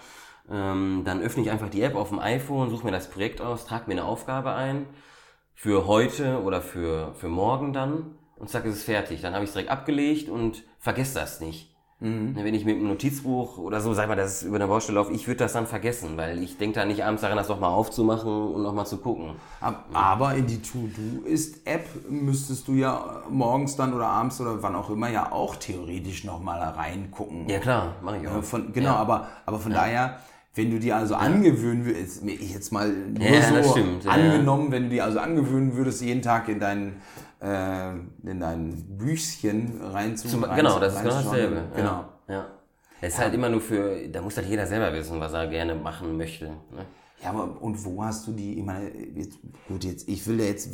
[0.51, 3.65] Ähm, dann öffne ich einfach die App auf dem iPhone, suche mir das Projekt aus,
[3.65, 4.85] trage mir eine Aufgabe ein
[5.55, 9.21] für heute oder für, für morgen dann und zack, ist es fertig.
[9.21, 11.69] Dann habe ich es direkt abgelegt und vergesse das nicht.
[12.01, 15.13] Wenn ich mit einem Notizbuch oder so, sag mal, das ist über eine Baustelle laufe,
[15.13, 18.29] ich würde das dann vergessen, weil ich denke da nicht abends daran, das nochmal aufzumachen
[18.29, 19.35] und nochmal zu gucken.
[19.61, 24.89] Ab- Aber in die To-Do-Ist-App müsstest du ja morgens dann oder abends oder wann auch
[24.89, 27.47] immer ja auch theoretisch nochmal reingucken.
[27.47, 28.43] Ja klar, mache ich Äh, auch.
[28.43, 28.95] Von, genau, Ja.
[28.97, 30.19] aber, aber von daher,
[30.55, 34.83] wenn du dir also angewöhnen würdest, jetzt mal nur Ja, so stimmt, ja, angenommen, wenn
[34.83, 37.01] du dir also angewöhnen würdest, jeden Tag in dein,
[37.43, 37.91] äh,
[38.29, 41.63] in dein Büchchen rein zu Zum, rein genau, das ist genau dasselbe.
[41.75, 42.05] Genau.
[42.27, 42.45] Ja, ja.
[43.01, 45.75] Es ist halt immer nur für, da muss halt jeder selber wissen, was er gerne
[45.75, 46.45] machen möchte.
[46.45, 46.85] Ne?
[47.21, 50.43] Ja, aber und wo hast du die, ich meine, jetzt, gut, jetzt, ich will da
[50.45, 50.69] jetzt,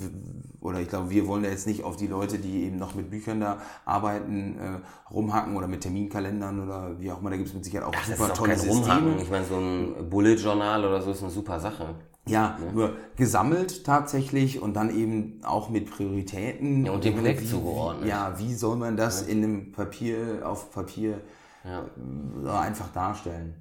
[0.61, 3.09] oder ich glaube, wir wollen da jetzt nicht auf die Leute, die eben noch mit
[3.09, 7.55] Büchern da arbeiten, äh, rumhacken oder mit Terminkalendern oder wie auch immer, da gibt es
[7.55, 8.99] mit Sicherheit auch Ach, das super ist auch tolle kein Systeme.
[8.99, 9.21] Rumhaken.
[9.21, 11.95] Ich meine, so ein Bullet-Journal oder so ist eine super Sache.
[12.27, 16.85] Ja, nur gesammelt tatsächlich und dann eben auch mit Prioritäten.
[16.85, 18.07] Ja, und dem Projekt wie- zugeordnet.
[18.07, 21.21] Ja, wie soll man das in einem Papier, auf Papier
[21.63, 22.59] Ja.
[22.59, 23.55] einfach darstellen?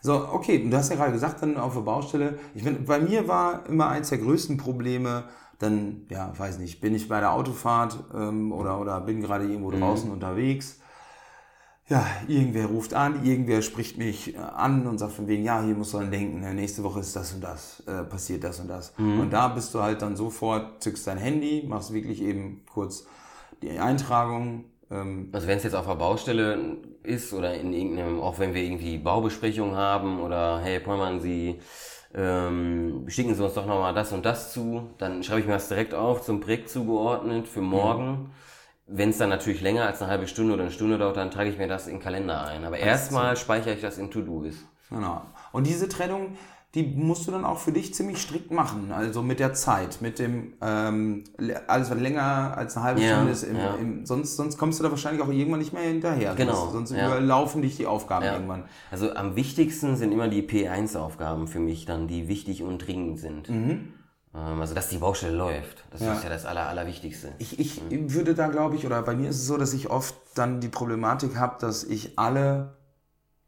[0.00, 3.26] So, okay, du hast ja gerade gesagt, dann auf der Baustelle, ich meine, bei mir
[3.28, 5.24] war immer eins der größten Probleme,
[5.58, 9.70] dann, ja, weiß nicht, bin ich bei der Autofahrt ähm, oder, oder bin gerade irgendwo
[9.72, 9.80] Mhm.
[9.80, 10.78] draußen unterwegs.
[11.88, 15.74] Ja, irgendwer ruft an, irgendwer spricht mich äh, an und sagt von wegen, ja, hier
[15.74, 18.68] musst du dran denken, ne, nächste Woche ist das und das, äh, passiert das und
[18.68, 18.92] das.
[18.98, 19.20] Mhm.
[19.20, 23.06] Und da bist du halt dann sofort, zückst dein Handy, machst wirklich eben kurz
[23.62, 24.66] die Eintragung.
[24.90, 28.62] Ähm, Also wenn es jetzt auf der Baustelle ist oder in irgendeinem, auch wenn wir
[28.62, 31.58] irgendwie Baubesprechungen haben oder hey Pollmann, Sie
[32.14, 35.68] ähm, schicken Sie uns doch nochmal das und das zu, dann schreibe ich mir das
[35.68, 38.30] direkt auf, zum Projekt zugeordnet für morgen.
[38.88, 41.50] Wenn es dann natürlich länger als eine halbe Stunde oder eine Stunde dauert, dann trage
[41.50, 42.64] ich mir das in den Kalender ein.
[42.64, 44.64] Aber erstmal speichere ich das in To-Do-Ist.
[44.90, 45.22] Genau.
[45.52, 46.36] Und diese Trennung,
[46.74, 48.92] die musst du dann auch für dich ziemlich strikt machen.
[48.92, 51.24] Also mit der Zeit, mit dem, ähm,
[51.66, 53.42] alles was länger als eine halbe Ja, Stunde ist.
[53.42, 53.74] Im, ja.
[53.74, 56.34] im, sonst, sonst kommst du da wahrscheinlich auch irgendwann nicht mehr hinterher.
[56.34, 57.06] Genau, Sonst, sonst ja.
[57.06, 58.64] überlaufen dich die Aufgaben irgendwann.
[58.90, 63.48] Also am wichtigsten sind immer die P1-Aufgaben für mich dann, die wichtig und dringend sind.
[63.48, 63.94] Ähm,
[64.32, 65.84] also dass die Baustelle läuft.
[65.90, 66.12] Das Ja.
[66.14, 67.32] ist ja das Aller, Allerwichtigste.
[67.38, 70.14] Ich, ich würde da, glaube ich, oder bei mir ist es so, dass ich oft
[70.34, 72.76] dann die Problematik habe, dass ich alle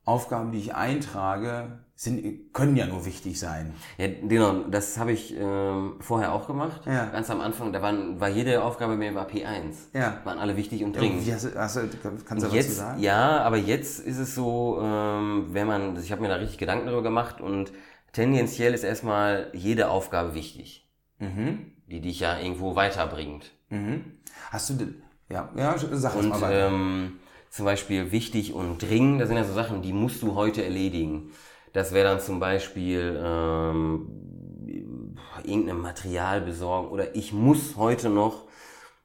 [0.04, 3.74] Aufgaben, die ich eintrage, sind, können ja nur wichtig sein.
[3.98, 6.80] Ja, genau, das habe ich ähm, vorher auch gemacht.
[6.86, 7.04] Ja.
[7.06, 9.74] Ganz am Anfang, da waren, war jede Aufgabe mir war P1.
[9.92, 10.18] Ja.
[10.24, 11.26] Waren alle wichtig und dringend.
[11.26, 11.78] Wie hast, hast,
[12.24, 13.02] kannst du was Jetzt, sagen?
[13.02, 16.86] ja, aber jetzt ist es so, ähm, wenn man, ich habe mir da richtig Gedanken
[16.86, 17.70] darüber gemacht und
[18.12, 21.72] tendenziell ist erstmal jede Aufgabe wichtig, Mhm.
[21.86, 23.50] die dich ja irgendwo weiterbringt.
[23.68, 24.04] Mhm.
[24.50, 26.68] Hast du, denn- ja, ja, sag Und mal weiter.
[26.68, 27.14] ähm,
[27.50, 31.30] zum Beispiel wichtig und dringend, das sind ja so Sachen, die musst du heute erledigen.
[31.72, 38.44] Das wäre dann zum Beispiel ähm, irgendein Material besorgen oder ich muss heute noch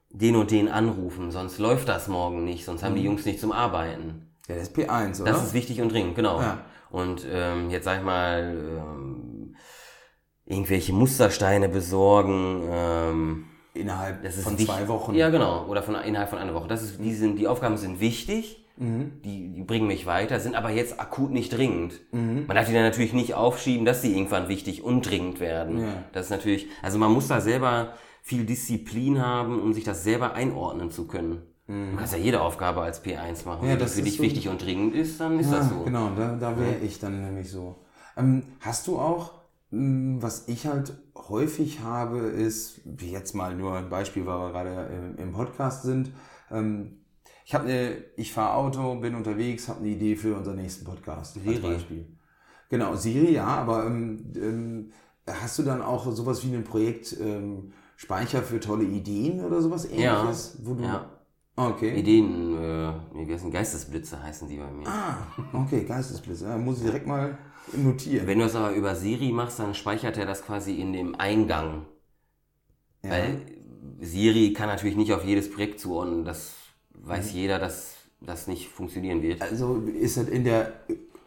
[0.10, 3.52] den und den anrufen, sonst läuft das morgen nicht, sonst haben die Jungs nicht zum
[3.52, 4.30] Arbeiten.
[4.48, 5.32] Ja, das ist P1, oder?
[5.32, 6.40] Das ist wichtig und dringend, genau.
[6.42, 6.60] Ja.
[6.92, 9.56] Und ähm, jetzt sag ich mal, ähm,
[10.46, 15.14] irgendwelche Mustersteine besorgen, ähm, Innerhalb von wich- zwei Wochen.
[15.16, 15.66] Ja, genau.
[15.66, 16.68] Oder von innerhalb von einer Woche.
[16.70, 19.22] Das ist, die, sind, die Aufgaben sind wichtig, Mhm.
[19.24, 21.94] die, die bringen mich weiter, sind aber jetzt akut nicht dringend.
[22.12, 25.80] Man darf die dann natürlich nicht aufschieben, dass sie irgendwann wichtig und dringend werden.
[25.80, 26.04] Ja.
[26.12, 30.34] Das ist natürlich, also man muss da selber viel Disziplin haben, um sich das selber
[30.34, 31.42] einordnen zu können.
[31.68, 33.66] Du kannst ja jede Aufgabe als P1 machen.
[33.66, 35.80] Ja, Wenn das für dich so- wichtig und dringend ist, dann ist Ja, das so.
[35.84, 37.76] Genau, da, da wäre ich dann nämlich so.
[38.16, 39.32] Ähm, hast du auch,
[39.72, 44.52] mh, was ich halt häufig habe, ist, wie jetzt mal nur ein Beispiel, weil wir
[44.52, 46.12] gerade im, im Podcast sind.
[46.52, 47.00] Ähm,
[47.46, 51.36] ich habe eine, ich fahre Auto, bin unterwegs, habe eine Idee für unseren nächsten Podcast.
[51.38, 51.60] Als Siri.
[51.74, 52.06] Beispiel.
[52.70, 54.92] Genau, Siri, ja, aber ähm, ähm,
[55.28, 59.88] hast du dann auch sowas wie ein Projekt ähm, Speicher für tolle Ideen oder sowas
[59.96, 60.60] Ja, ähnliches?
[60.64, 61.10] Wo du, ja.
[61.58, 61.98] Okay.
[61.98, 64.88] Ideen, äh, wie heißen Geistesblitze heißen die bei mir.
[64.88, 65.18] Ah,
[65.54, 66.42] okay, Geistesblitz.
[66.42, 67.38] Ja, muss ich direkt mal
[67.74, 68.28] notieren.
[68.28, 71.86] Wenn du das aber über Siri machst, dann speichert er das quasi in dem Eingang.
[73.04, 73.12] Ja.
[73.12, 73.42] Weil
[74.02, 76.26] Siri kann natürlich nicht auf jedes Projekt zuordnen.
[76.26, 76.56] Das
[76.94, 77.38] weiß Mhm.
[77.40, 79.42] jeder, dass das nicht funktionieren wird.
[79.42, 80.74] Also ist das in der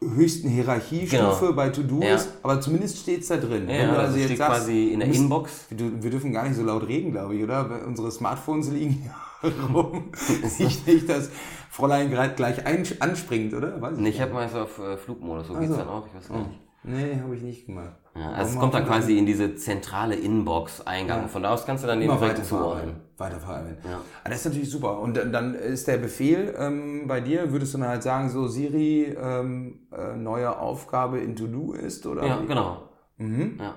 [0.01, 1.53] höchsten Hierarchiestufe Genau.
[1.55, 2.15] bei To-Do Ja.
[2.15, 3.69] ist, aber zumindest steht es da drin.
[3.69, 5.67] Ja, du also steht quasi in der müssen- Inbox.
[5.71, 7.69] Wir, wir dürfen gar nicht so laut reden, glaube ich, oder?
[7.69, 9.11] Weil Unsere Smartphones liegen
[9.75, 10.05] rum.
[10.59, 11.31] Nicht, nicht, dass
[11.71, 13.81] Fräulein gerade gleich ein, anspringt, oder?
[13.81, 15.77] Weiß Nee, ich habe mal so auf äh, Flugmodus, so geht's so.
[15.79, 16.47] dann auch, ich weiß nicht.
[16.49, 16.61] nicht.
[16.85, 17.93] Nee, habe ich nicht gemacht.
[18.18, 21.28] Ja, also es kommt dann quasi in diese zentrale Inbox-Eingang.
[21.28, 22.88] Von da aus kannst du dann den Projekt weiterverarbeiten.
[22.88, 23.00] zuordnen.
[23.16, 23.78] Weiterverarbeiten.
[23.90, 24.00] Ja.
[24.24, 25.00] Ah, das ist natürlich super.
[25.00, 29.04] Und dann, ist der Befehl ähm, bei dir, würdest du dann halt sagen, so Siri,
[29.20, 32.26] ähm, äh, neue Aufgabe in To-Do ist, oder?
[32.26, 32.88] Ja, genau.
[33.18, 33.59] Mhm.
[33.61, 33.74] Ja.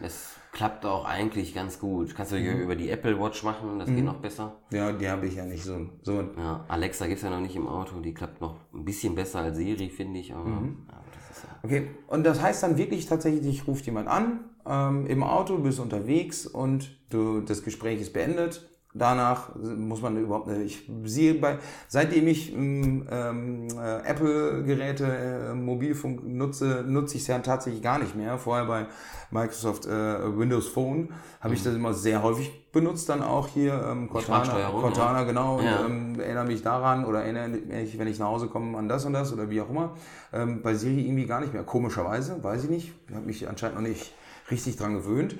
[0.00, 2.14] Das klappt auch eigentlich ganz gut.
[2.14, 2.40] Kannst du Mhm.
[2.42, 4.52] hier über die Apple Watch machen, das geht noch besser.
[4.70, 5.76] Ja, die habe ich ja nicht so.
[6.02, 9.40] so Ja, Alexa gibt's ja noch nicht im Auto, die klappt noch ein bisschen besser
[9.40, 10.32] als Siri, finde ich.
[10.32, 10.86] Aber, Mhm.
[10.88, 11.47] ja, aber das ist ja.
[11.62, 15.62] Okay, und das heißt dann wirklich tatsächlich, dich ruft jemand an, ähm, im Auto, du
[15.62, 18.68] bist unterwegs und du, das Gespräch ist beendet.
[18.94, 20.88] danach muss man überhaupt nicht.
[20.88, 27.38] Ich sehe bei, seitdem ich ähm, äh, Apple-Geräte, äh, Mobilfunk nutze, nutze ich es ja
[27.38, 28.38] tatsächlich gar nicht mehr.
[28.38, 28.86] Vorher bei
[29.30, 34.08] Microsoft äh, Windows Phone habe ich das immer sehr häufig benutzt, dann auch hier ähm,
[34.08, 35.80] Cortana, Cortana, genau, ja.
[35.80, 39.04] und ähm, erinnere mich daran oder erinnere mich, wenn ich nach Hause komme, an das
[39.04, 39.94] und das oder wie auch immer.
[40.32, 41.64] Ähm, bei Siri irgendwie gar nicht mehr.
[41.64, 42.92] Komischerweise, weiß ich nicht.
[43.08, 44.12] Ich habe mich anscheinend noch nicht
[44.50, 45.36] richtig dran gewöhnt.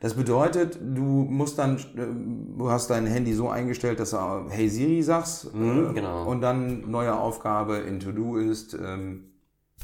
[0.00, 4.68] Das bedeutet, du musst dann, äh, du hast dein Handy so eingestellt, dass du Hey
[4.68, 6.26] Siri sagst mhm, äh, genau.
[6.26, 9.32] und dann neue Aufgabe in To Do ist, ähm,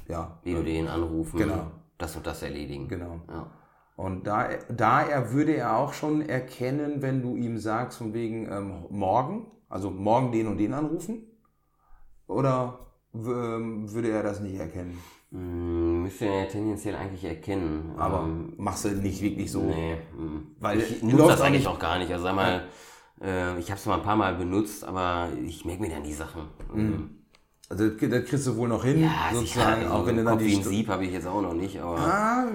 [0.09, 0.38] ja.
[0.43, 1.71] Wie du den anrufen, genau.
[1.99, 2.88] das und das erledigen.
[2.88, 3.21] Genau.
[3.29, 3.47] Ja.
[3.99, 8.49] Und da, da er würde er auch schon erkennen, wenn du ihm sagst, von wegen
[8.49, 11.25] ähm, morgen, also morgen den und den anrufen?
[12.29, 12.79] Oder
[13.13, 14.97] ähm, würde er das nicht erkennen?
[15.33, 17.95] Hm, müsste er ja tendenziell eigentlich erkennen.
[17.97, 19.63] Aber ähm, machst du nicht wirklich so?
[19.63, 19.97] Nee.
[20.17, 20.47] Hm.
[20.61, 22.13] Weil ich nutze das eigentlich auch gar nicht.
[22.13, 22.69] Also sag mal,
[23.21, 23.27] ja.
[23.27, 26.15] äh, ich habe es mal ein paar Mal benutzt, aber ich merke mir dann die
[26.15, 26.43] Sachen.
[26.73, 27.18] Mhm.
[27.71, 30.63] Also das kriegst du wohl noch hin, ja, sozusagen, also auch wenn du dann die
[30.63, 32.47] Sieb habe ich jetzt auch noch nicht, aber ah,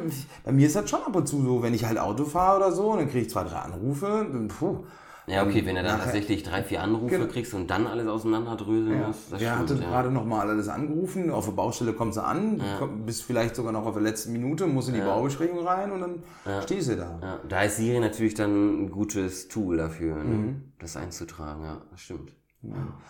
[0.43, 2.71] bei mir ist das schon ab und zu so, wenn ich halt Auto fahre oder
[2.71, 4.79] so, dann kriege ich zwei, drei Anrufe, dann, puh,
[5.25, 7.31] ja, okay, wenn er dann tatsächlich drei, vier Anrufe genau.
[7.31, 9.07] kriegst und dann alles auseinanderdröseln ja.
[9.07, 9.31] musst.
[9.31, 9.79] Das Wer hatte ja.
[9.79, 11.31] gerade noch mal alles angerufen?
[11.31, 12.85] Auf der Baustelle kommst du an, ja.
[12.85, 15.05] bist vielleicht sogar noch auf der letzten Minute, musst in die ja.
[15.05, 16.61] Baubesprechung rein und dann ja.
[16.61, 17.19] stehst du da.
[17.21, 17.39] Ja.
[17.47, 20.23] Da ist Siri natürlich dann ein gutes Tool dafür, ne?
[20.23, 20.61] mhm.
[20.79, 21.63] das einzutragen.
[21.63, 22.33] Ja, das stimmt.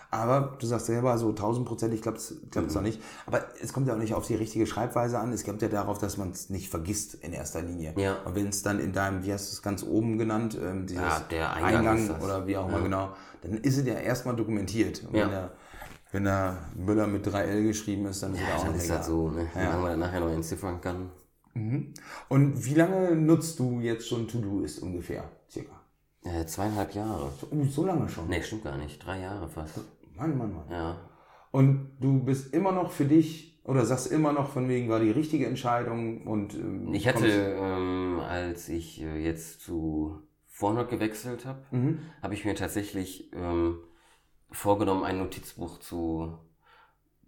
[0.09, 2.67] Aber du sagst selber, so tausendprozentig klappt es mhm.
[2.73, 3.01] noch nicht.
[3.25, 5.31] Aber es kommt ja auch nicht auf die richtige Schreibweise an.
[5.31, 7.93] Es kommt ja darauf, dass man es nicht vergisst in erster Linie.
[7.97, 8.17] Ja.
[8.25, 11.03] Und wenn es dann in deinem, wie hast du es ganz oben genannt, ähm, dieses
[11.03, 12.83] ja, der Eingang, Eingang oder wie auch immer ja.
[12.83, 13.09] genau,
[13.41, 15.03] dann ist es ja erstmal dokumentiert.
[15.07, 15.23] Und ja.
[15.23, 15.51] wenn, der,
[16.11, 19.05] wenn der Müller mit 3L geschrieben ist, dann ist ja, er auch dann ist das
[19.05, 19.47] so, ne?
[19.55, 19.73] Ja.
[19.73, 21.11] Wenn man nachher noch entziffern kann.
[21.53, 21.93] Mhm.
[22.29, 25.82] Und wie lange nutzt du jetzt schon To-Do-Ist ungefähr, circa?
[26.23, 27.31] Äh, zweieinhalb Jahre.
[27.51, 28.27] Oh, so lange schon?
[28.29, 29.05] Nee, stimmt gar nicht.
[29.05, 29.79] Drei Jahre fast.
[30.15, 30.65] Mann, Mann, Mann.
[30.69, 30.97] Ja.
[31.51, 35.11] Und du bist immer noch für dich oder sagst immer noch von wegen war die
[35.11, 41.63] richtige Entscheidung und ähm, ich hatte ähm, als ich äh, jetzt zu Vornot gewechselt habe,
[41.71, 41.99] mhm.
[42.21, 43.79] habe ich mir tatsächlich ähm,
[44.51, 46.37] vorgenommen ein Notizbuch zu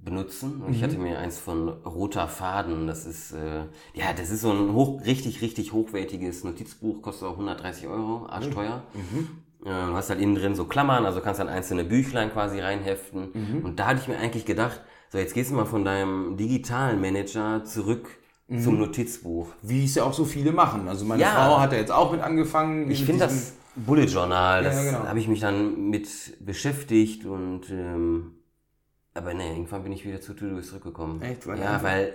[0.06, 0.62] benutzen.
[0.62, 0.76] Und mhm.
[0.76, 2.88] ich hatte mir eins von Roter Faden.
[2.88, 3.64] Das ist, äh,
[3.94, 8.84] ja, das ist so ein hoch, richtig, richtig hochwertiges Notizbuch, kostet auch 130 Euro, arschteuer.
[8.94, 9.30] Mhm.
[9.66, 13.32] Äh, du hast halt innen drin so Klammern, also kannst dann einzelne Büchlein quasi reinheften.
[13.34, 13.66] Mhm.
[13.66, 17.02] Und da hatte ich mir eigentlich gedacht, so jetzt gehst du mal von deinem digitalen
[17.02, 18.08] Manager zurück
[18.48, 18.60] mhm.
[18.60, 19.48] zum Notizbuch.
[19.62, 20.88] Wie es ja auch so viele machen.
[20.88, 21.32] Also meine ja.
[21.32, 22.90] Frau hat ja jetzt auch mit angefangen.
[22.92, 25.08] Ich finde das Bullet Journal, das ja, genau.
[25.08, 26.08] habe ich mich dann mit
[26.46, 28.35] beschäftigt und ähm,
[29.16, 31.22] aber ne, irgendwann bin ich wieder zu To-Do zurückgekommen.
[31.22, 31.48] Echt?
[31.48, 32.14] Weil ja, weil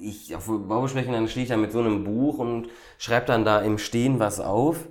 [0.00, 3.60] ich auf Baubesprechung, dann stehe ich da mit so einem Buch und schreibe dann da
[3.60, 4.88] im Stehen was auf,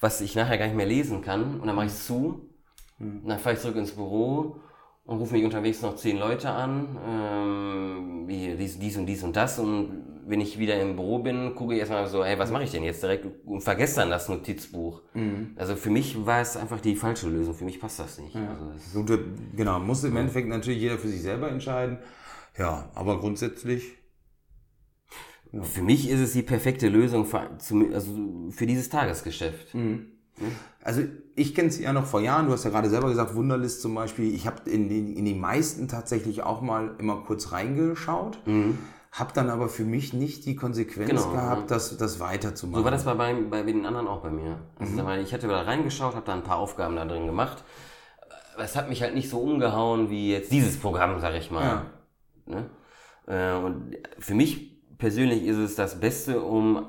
[0.00, 1.60] was ich nachher gar nicht mehr lesen kann.
[1.60, 2.50] Und dann mache ich es zu.
[2.98, 3.22] Mhm.
[3.22, 4.56] Und dann fahre ich zurück ins Büro
[5.04, 9.36] und rufe mich unterwegs noch zehn Leute an, ähm, wie dies, dies und dies und
[9.36, 9.58] das.
[9.58, 12.70] Und wenn ich wieder im Büro bin, gucke ich erstmal so, hey, was mache ich
[12.70, 15.02] denn jetzt direkt und vergesse dann das Notizbuch.
[15.14, 15.52] Mhm.
[15.56, 17.54] Also für mich war es einfach die falsche Lösung.
[17.54, 18.34] Für mich passt das nicht.
[18.34, 18.48] Ja.
[18.48, 19.18] Also das
[19.56, 21.98] genau, muss im Endeffekt natürlich jeder für sich selber entscheiden.
[22.58, 23.92] Ja, aber grundsätzlich.
[25.52, 25.62] Ja.
[25.62, 27.48] Für mich ist es die perfekte Lösung für,
[27.92, 29.74] also für dieses Tagesgeschäft.
[29.74, 30.06] Mhm.
[30.82, 31.02] Also
[31.36, 33.94] ich kenne es ja noch vor Jahren, du hast ja gerade selber gesagt, Wunderlist zum
[33.94, 34.34] Beispiel.
[34.34, 38.38] Ich habe in, den, in die meisten tatsächlich auch mal immer kurz reingeschaut.
[38.46, 38.78] Mhm.
[39.16, 41.76] Hab dann aber für mich nicht die Konsequenz Genau, gehabt, ja.
[41.76, 42.80] das, das weiterzumachen.
[42.80, 44.58] So war das bei, bei, bei den anderen auch bei mir.
[44.80, 45.08] Also Mhm.
[45.22, 47.62] ich hatte da reingeschaut, habe da ein paar Aufgaben da drin gemacht.
[48.58, 51.84] Es hat mich halt nicht so umgehauen wie jetzt dieses Programm, sag ich mal.
[52.46, 52.54] Ja.
[52.54, 52.70] Ne?
[53.28, 56.84] Äh, Und für mich persönlich ist es das Beste, um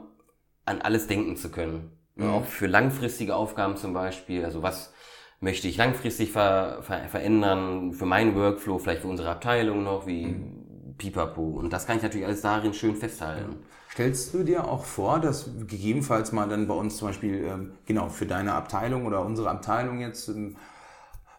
[0.66, 1.92] an alles denken zu können.
[2.16, 2.30] Mhm.
[2.32, 4.44] Auch für langfristige Aufgaben zum Beispiel.
[4.44, 4.94] Also was
[5.42, 10.26] möchte ich langfristig ver ver verändern für meinen Workflow, vielleicht für unsere Abteilung noch, wie
[10.26, 10.65] Mhm.
[10.98, 11.42] Pipapo.
[11.44, 13.58] Und das kann ich natürlich alles darin schön festhalten.
[13.92, 18.10] Stellst du dir auch vor, dass gegebenenfalls mal dann bei uns zum Beispiel, ähm, genau,
[18.10, 20.58] für deine Abteilung oder unsere Abteilung jetzt im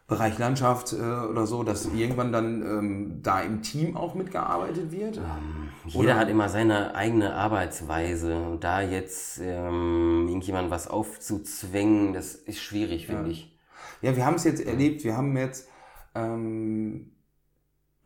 [0.09, 5.21] Bereich Landschaft äh, oder so, dass irgendwann dann ähm, da im Team auch mitgearbeitet wird?
[5.85, 8.37] Jeder Oder- hat immer seine eigene Arbeitsweise.
[8.37, 13.29] Und da jetzt ähm, irgendjemand was aufzuzwängen, das ist schwierig, finde Ja.
[13.29, 13.59] ich.
[14.01, 15.03] Ja, wir haben es jetzt erlebt.
[15.05, 15.69] Wir haben jetzt
[16.15, 17.11] ähm,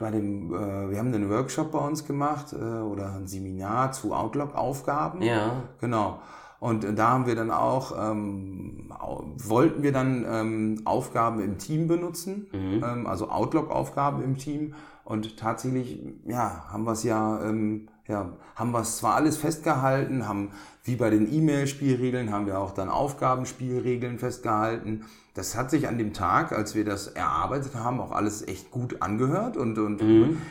[0.00, 4.12] bei dem, äh, wir haben einen Workshop bei uns gemacht äh, oder ein Seminar zu
[4.12, 5.22] Outlook-Aufgaben.
[5.22, 6.18] Ja, Genau.
[6.58, 8.92] Und da haben wir dann auch, ähm,
[9.38, 12.84] wollten wir dann ähm, Aufgaben im Team benutzen, Mhm.
[12.84, 14.74] ähm, also Outlook-Aufgaben im Team.
[15.04, 20.26] Und tatsächlich, ja, haben wir es ja, ähm, ja, haben wir es zwar alles festgehalten,
[20.26, 20.50] haben
[20.82, 25.04] wie bei den E-Mail-Spielregeln haben wir auch dann Aufgabenspielregeln festgehalten.
[25.34, 29.00] Das hat sich an dem Tag, als wir das erarbeitet haben, auch alles echt gut
[29.00, 30.42] angehört und, und, mhm.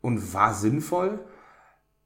[0.00, 1.18] und war sinnvoll.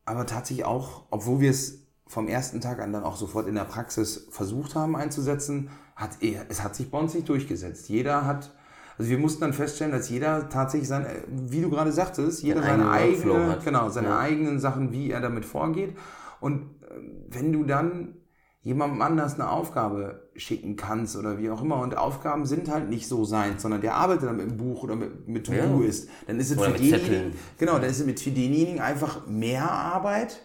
[0.04, 3.64] Aber tatsächlich auch, obwohl wir es vom ersten Tag an dann auch sofort in der
[3.64, 7.88] Praxis versucht haben einzusetzen, hat es hat sich bei uns nicht durchgesetzt.
[7.88, 8.54] Jeder hat,
[8.98, 12.90] also wir mussten dann feststellen, dass jeder tatsächlich sein, wie du gerade sagtest, jeder seine
[12.90, 14.18] eigene, genau, seine ja.
[14.18, 15.96] eigenen Sachen, wie er damit vorgeht.
[16.40, 16.94] Und äh,
[17.30, 18.14] wenn du dann
[18.62, 21.80] jemandem anders eine Aufgabe schicken kannst oder wie auch immer.
[21.80, 24.94] Und Aufgaben sind halt nicht so sein, sondern der arbeitet dann mit dem Buch oder
[24.94, 25.88] mit, mit To-Do ja.
[25.88, 26.08] ist.
[26.26, 29.70] Dann ist es oder für denjenigen, genau, dann ist es mit für denjenigen einfach mehr
[29.70, 30.40] Arbeit,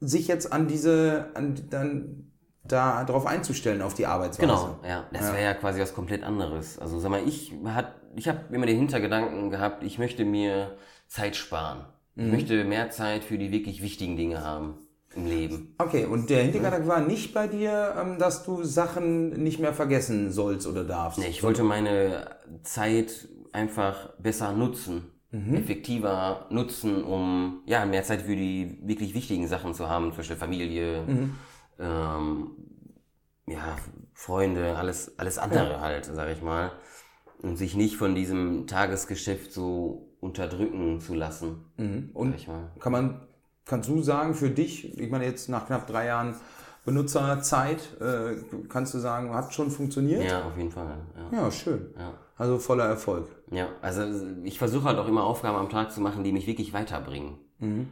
[0.00, 2.23] sich jetzt an diese, an, dann
[2.66, 4.48] da drauf einzustellen auf die Arbeitsweise.
[4.48, 5.04] Genau, ja.
[5.12, 6.78] Das wäre ja quasi was komplett anderes.
[6.78, 11.36] Also sag mal, ich hat, ich habe immer den Hintergedanken gehabt, ich möchte mir Zeit
[11.36, 11.84] sparen.
[12.16, 12.30] Ich mhm.
[12.30, 14.78] möchte mehr Zeit für die wirklich wichtigen Dinge haben
[15.14, 15.74] im Leben.
[15.78, 20.32] Okay, und der Hintergedanke war nicht bei dir, ähm, dass du Sachen nicht mehr vergessen
[20.32, 21.18] sollst oder darfst?
[21.18, 22.30] Nee, ich wollte meine
[22.62, 25.10] Zeit einfach besser nutzen.
[25.30, 25.56] Mhm.
[25.56, 30.36] effektiver nutzen, um ja mehr Zeit für die wirklich wichtigen Sachen zu haben, zum Beispiel
[30.36, 31.34] Familie, mhm.
[31.78, 32.50] Ähm,
[33.46, 33.76] ja,
[34.14, 35.80] Freunde, alles, alles andere ja.
[35.80, 36.72] halt, sag ich mal.
[37.42, 41.66] Und sich nicht von diesem Tagesgeschäft so unterdrücken zu lassen.
[41.76, 42.10] Mhm.
[42.14, 42.46] Und
[42.80, 43.20] kann man
[43.66, 46.34] Kannst du sagen, für dich, ich meine jetzt nach knapp drei Jahren
[46.84, 48.36] Benutzerzeit, äh,
[48.68, 50.22] kannst du sagen, hat schon funktioniert?
[50.22, 50.98] Ja, auf jeden Fall.
[51.32, 51.94] Ja, ja schön.
[51.98, 52.12] Ja.
[52.36, 53.28] Also voller Erfolg.
[53.50, 54.02] Ja, also
[54.42, 57.38] ich versuche halt auch immer Aufgaben am Tag zu machen, die mich wirklich weiterbringen.
[57.58, 57.88] Mhm.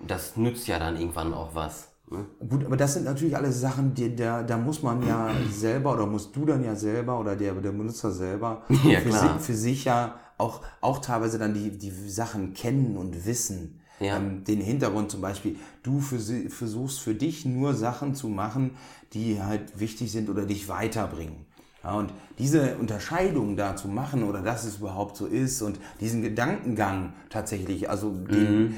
[0.00, 1.93] Das nützt ja dann irgendwann auch was.
[2.14, 2.48] Ne?
[2.48, 6.06] Gut, aber das sind natürlich alles Sachen, die, da, da muss man ja selber oder
[6.06, 9.12] musst du dann ja selber oder der, der Benutzer selber ja, für.
[9.12, 14.16] Si, für sich ja auch, auch teilweise dann die, die Sachen kennen und wissen ja.
[14.16, 16.18] ähm, den Hintergrund zum Beispiel, du für,
[16.50, 18.72] versuchst für dich nur Sachen zu machen,
[19.12, 21.46] die halt wichtig sind oder dich weiterbringen.
[21.82, 26.22] Ja, und diese Unterscheidung da zu machen oder dass es überhaupt so ist und diesen
[26.22, 28.74] Gedankengang tatsächlich, also den, mhm.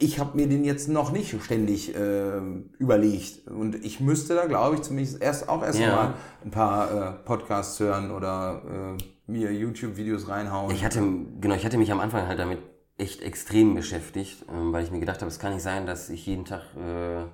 [0.00, 2.40] Ich habe mir den jetzt noch nicht ständig äh,
[2.78, 5.94] überlegt und ich müsste da, glaube ich, zumindest erst auch erst ja.
[5.94, 10.74] mal ein paar äh, Podcasts hören oder äh, mir YouTube-Videos reinhauen.
[10.74, 11.00] Ich hatte,
[11.40, 12.58] genau, ich hatte mich am Anfang halt damit
[12.96, 16.26] echt extrem beschäftigt, ähm, weil ich mir gedacht habe, es kann nicht sein, dass ich
[16.26, 17.24] jeden Tag äh,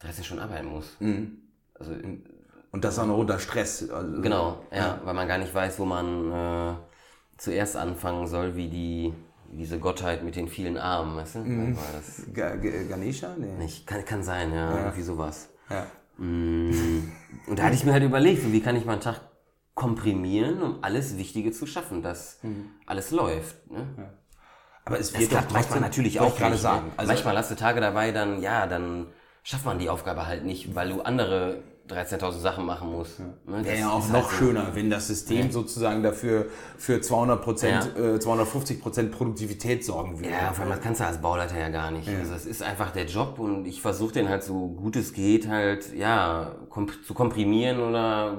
[0.00, 0.96] 13 Stunden arbeiten muss.
[1.00, 1.38] Mhm.
[1.78, 1.92] Also
[2.70, 3.88] und das auch noch unter Stress.
[3.90, 6.74] Also, genau, ja, ja, weil man gar nicht weiß, wo man äh,
[7.36, 9.14] zuerst anfangen soll, wie die
[9.52, 11.38] diese Gottheit mit den vielen Armen, weißt du?
[11.40, 11.78] Mhm.
[11.92, 13.34] Das Ganesha?
[13.38, 13.54] Nee.
[13.58, 14.78] Nicht, kann, kann sein, ja, ja.
[14.78, 15.50] irgendwie sowas.
[15.70, 15.86] Ja.
[16.18, 17.12] Mm.
[17.46, 19.20] Und da hatte ich mir halt überlegt, wie kann ich meinen Tag
[19.74, 22.70] komprimieren, um alles Wichtige zu schaffen, dass mhm.
[22.86, 23.70] alles läuft.
[23.70, 23.86] Ne?
[23.96, 24.12] Ja.
[24.84, 26.90] Aber es wird doch manchmal natürlich auch gerade sagen.
[26.96, 29.06] Also manchmal hast du Tage dabei, dann ja, dann
[29.44, 33.18] schafft man die Aufgabe halt nicht, weil du andere 13.000 Sachen machen musst.
[33.18, 33.24] Ja.
[33.56, 33.64] Ne?
[33.64, 35.52] Wäre ja auch noch halt schöner, wenn das System ja.
[35.52, 36.46] sozusagen dafür
[36.76, 38.14] für 200 Prozent, ja.
[38.14, 40.30] äh, 250 Prozent Produktivität sorgen würde.
[40.30, 42.08] Ja, allem das kannst du als Bauleiter ja gar nicht.
[42.08, 45.48] Also das ist einfach der Job und ich versuche den halt so gut es geht
[45.48, 48.36] halt, ja, komp zu komprimieren oder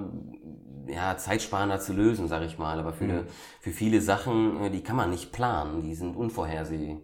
[0.87, 2.79] ja, zeitsparender zu lösen, sag ich mal.
[2.79, 3.27] Aber für, mhm.
[3.59, 6.99] für viele Sachen, äh, die kann man nicht planen, die sind unvorhersehbar.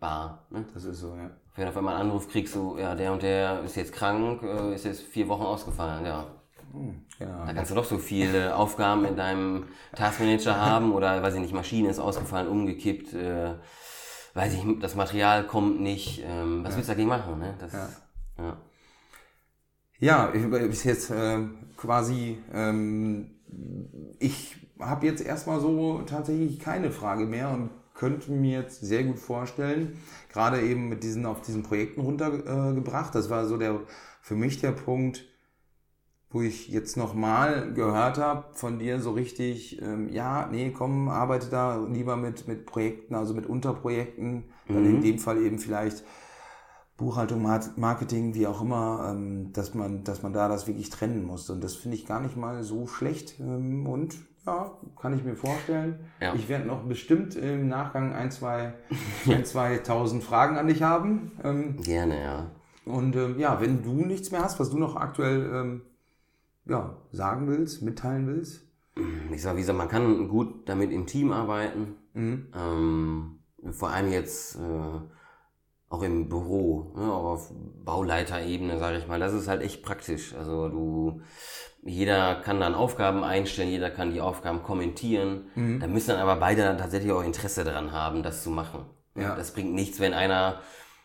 [0.00, 0.38] Ja.
[0.50, 0.64] Ne?
[0.74, 1.30] Das ist so, ja.
[1.58, 4.44] Wenn du auf einmal einen Anruf kriegst, so, ja, der und der ist jetzt krank,
[4.44, 6.24] äh, ist jetzt vier Wochen ausgefallen, ja.
[7.18, 7.46] Genau.
[7.46, 9.64] Da kannst du doch so viele Aufgaben in deinem
[9.96, 13.54] Taskmanager haben oder, weiß ich nicht, Maschine ist ausgefallen, umgekippt, äh,
[14.34, 16.22] weiß ich, das Material kommt nicht.
[16.24, 16.76] Ähm, was ja.
[16.76, 17.40] willst du dagegen machen?
[17.40, 17.54] Ne?
[17.58, 17.88] Das, ja.
[18.38, 18.56] ja.
[19.98, 21.40] Ja, ich, bis jetzt äh,
[21.76, 23.32] quasi, ähm,
[24.20, 29.18] ich habe jetzt erstmal so tatsächlich keine Frage mehr und könnte mir jetzt sehr gut
[29.18, 29.98] vorstellen,
[30.32, 33.14] gerade eben mit diesen auf diesen Projekten runtergebracht.
[33.14, 33.80] Das war so der
[34.22, 35.24] für mich der Punkt,
[36.30, 41.48] wo ich jetzt nochmal gehört habe von dir so richtig, ähm, ja, nee, komm, arbeite
[41.48, 44.74] da lieber mit, mit Projekten, also mit Unterprojekten, mhm.
[44.74, 46.04] dann in dem Fall eben vielleicht
[46.98, 47.42] Buchhaltung,
[47.76, 51.48] Marketing, wie auch immer, ähm, dass man, dass man da das wirklich trennen muss.
[51.48, 53.40] Und das finde ich gar nicht mal so schlecht.
[53.40, 54.16] Ähm, und
[54.48, 56.00] ja, kann ich mir vorstellen.
[56.20, 56.34] Ja.
[56.34, 58.72] Ich werde noch bestimmt im Nachgang ein, zwei,
[59.26, 61.32] ein, zwei tausend Fragen an dich haben.
[61.44, 62.50] Ähm, Gerne, ja.
[62.84, 65.82] Und ja, wenn du nichts mehr hast, was du noch aktuell
[66.64, 68.62] ja, sagen willst, mitteilen willst.
[69.30, 71.96] Ich sage, wie gesagt, man kann gut damit im Team arbeiten.
[72.14, 73.38] Mhm.
[73.72, 75.00] vor allem jetzt äh,
[75.90, 77.52] auch im Büro, ne, auch auf
[77.84, 80.34] Bauleiterebene, sage ich mal, das ist halt echt praktisch.
[80.34, 81.22] Also du,
[81.82, 85.46] jeder kann dann Aufgaben einstellen, jeder kann die Aufgaben kommentieren.
[85.54, 85.80] Mhm.
[85.80, 88.84] Da müssen dann aber beide dann tatsächlich auch Interesse daran haben, das zu machen.
[89.14, 89.34] Ja.
[89.34, 90.60] Das bringt nichts, wenn einer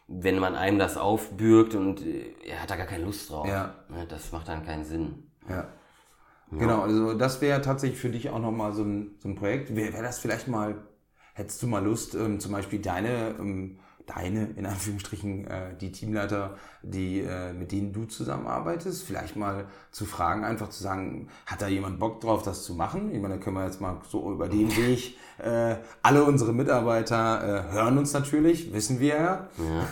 [0.08, 3.48] wenn man einem das aufbürgt und äh, er hat da gar keine Lust drauf.
[3.48, 3.74] Ja.
[3.90, 5.32] Ne, Das macht dann keinen Sinn.
[5.50, 5.68] Ja.
[6.52, 9.76] Genau, also das wäre tatsächlich für dich auch nochmal so ein, so ein Projekt.
[9.76, 10.76] Wäre wär das vielleicht mal,
[11.34, 16.58] hättest du mal Lust, ähm, zum Beispiel deine, ähm, deine, in Anführungsstrichen, äh, die Teamleiter,
[16.82, 21.68] die, äh, mit denen du zusammenarbeitest, vielleicht mal zu fragen, einfach zu sagen, hat da
[21.68, 23.12] jemand Bock drauf, das zu machen?
[23.14, 27.68] Ich meine, da können wir jetzt mal so über den Weg, äh, alle unsere Mitarbeiter
[27.70, 29.50] äh, hören uns natürlich, wissen wir ja.
[29.58, 29.88] Ja.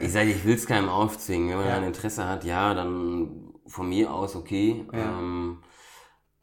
[0.00, 1.50] Ich sage, ich will es keinem aufzwingen.
[1.50, 1.76] Wenn man Ja.
[1.76, 4.84] ein Interesse hat, ja, dann von mir aus okay.
[4.92, 5.58] Ähm,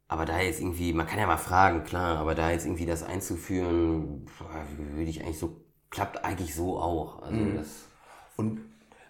[0.07, 3.03] aber da jetzt irgendwie, man kann ja mal fragen, klar, aber da jetzt irgendwie das
[3.03, 4.25] einzuführen,
[4.95, 7.21] würde ich eigentlich so, klappt eigentlich so auch.
[7.23, 7.55] Also Mhm.
[7.55, 7.67] das,
[8.35, 8.59] Und,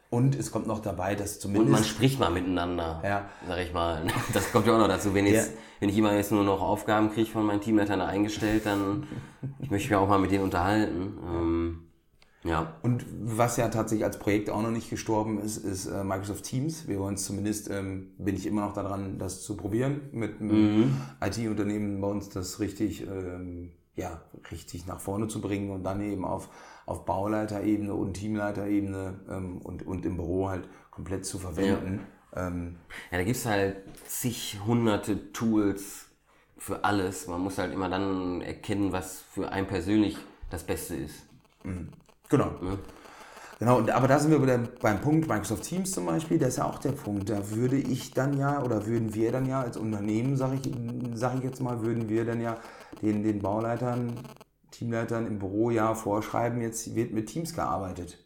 [0.10, 1.72] und es kommt noch dabei, dass und zumindest...
[1.72, 3.26] man spricht mal miteinander, Ja.
[3.48, 4.04] sag ich mal.
[4.34, 5.14] Das kommt ja auch noch dazu.
[5.14, 5.58] Wenn, jetzt, Ja.
[5.82, 9.08] wenn ich immer jetzt nur noch Aufgaben kriege von meinen Teamleitern eingestellt, dann
[9.60, 11.18] ich möchte mich auch mal mit denen unterhalten.
[11.28, 11.84] Ähm,
[12.44, 12.76] ja.
[12.84, 16.88] Und was ja tatsächlich als Projekt auch noch nicht gestorben ist, ist äh, Microsoft Teams.
[16.88, 20.96] Wir wollen es zumindest, ähm, bin ich immer noch daran, das zu probieren mit einem
[21.22, 24.22] IT-Unternehmen bei uns, das richtig, ähm, ja,
[24.52, 26.50] richtig nach vorne zu bringen und dann eben auf,
[26.86, 32.08] auf Bauleiterebene und Teamleiterebene ähm, und, und im Büro halt komplett zu verwenden.
[32.36, 32.78] Ähm,
[33.12, 33.78] Ja, da gibt's halt
[34.08, 36.08] zig hunderte Tools
[36.58, 37.28] für alles.
[37.28, 40.18] Man muss halt immer dann erkennen, was für einen persönlich
[40.50, 41.16] das Beste ist.
[42.30, 42.52] Genau.
[43.60, 46.58] Genau, und, aber da sind wir wieder beim Punkt Microsoft Teams zum Beispiel, das ist
[46.58, 47.30] ja auch der Punkt.
[47.30, 50.72] Da würde ich dann ja, oder würden wir dann ja als Unternehmen, sage ich,
[51.16, 52.58] sag ich jetzt mal, würden wir dann ja
[53.02, 54.14] den, den Bauleitern,
[54.72, 58.24] Teamleitern im Büro ja vorschreiben, jetzt wird mit Teams gearbeitet.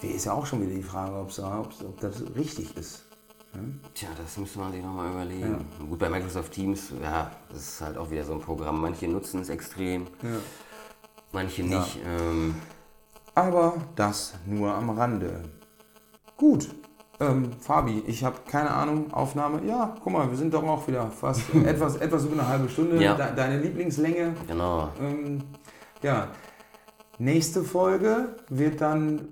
[0.00, 3.04] Wäre ist ja auch schon wieder die Frage, ob's, ob's, ob das richtig ist.
[3.94, 5.64] Tja, das müsste man sich nochmal überlegen.
[5.88, 8.80] Gut, bei Microsoft Teams, ja, das ist halt auch wieder so ein Programm.
[8.80, 10.06] Manche nutzen es extrem,
[11.32, 11.98] manche nicht.
[12.06, 12.54] Ähm,
[13.34, 15.42] Aber das nur am Rande.
[16.36, 16.68] Gut.
[17.20, 19.60] Ähm, Fabi, ich habe keine Ahnung, Aufnahme.
[19.66, 23.02] Ja, guck mal, wir sind doch auch wieder fast etwas, etwas über eine halbe Stunde.
[23.02, 23.14] Ja.
[23.14, 24.34] De deine Lieblingslänge.
[24.46, 24.90] genau.
[25.00, 25.42] Ähm,
[26.02, 26.28] ja.
[27.18, 29.28] Nächste Folge wird dann.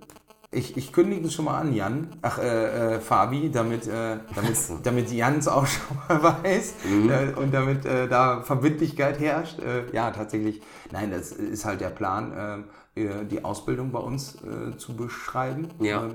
[0.53, 2.09] Ich, ich kündige es schon mal an, Jan.
[2.23, 6.75] Ach, äh, äh, Fabi, damit, äh, damit, damit Jans auch schon mal weiß
[7.09, 9.61] äh, und damit äh, da Verbindlichkeit herrscht.
[9.61, 10.63] Äh, ja, tatsächlich.
[10.91, 12.67] Nein, das ist halt der Plan,
[12.97, 14.39] äh, äh, die Ausbildung bei uns
[14.79, 15.69] zu beschreiben.
[15.79, 16.11] Ja.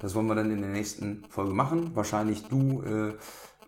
[0.00, 1.90] Das wollen wir dann in der nächsten Folge machen.
[1.94, 3.12] Wahrscheinlich du äh,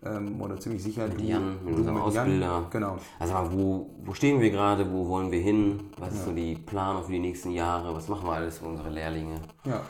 [0.05, 2.67] ähm, oder ziemlich sicher du, Jan, mit unserem Ausbilder.
[2.71, 2.97] Genau.
[3.19, 5.79] Also wo, wo stehen wir gerade, wo wollen wir hin?
[5.97, 7.93] Was ist so die Planung für die nächsten Jahre?
[7.93, 9.35] Was machen wir alles für unsere Lehrlinge?
[9.65, 9.81] Ja.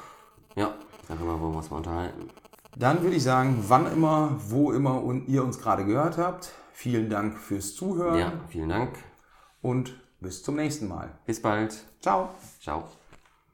[0.56, 0.74] Ja,
[1.08, 2.30] darüber wollen wir uns mal unterhalten.
[2.76, 7.10] Dann würde ich sagen, wann immer, wo immer und ihr uns gerade gehört habt, vielen
[7.10, 8.98] Dank fürs Zuhören Ja, vielen Dank.
[9.62, 11.12] und bis zum nächsten Mal.
[11.26, 11.86] Bis bald.
[12.02, 12.30] Ciao.
[12.62, 12.99] Ciao.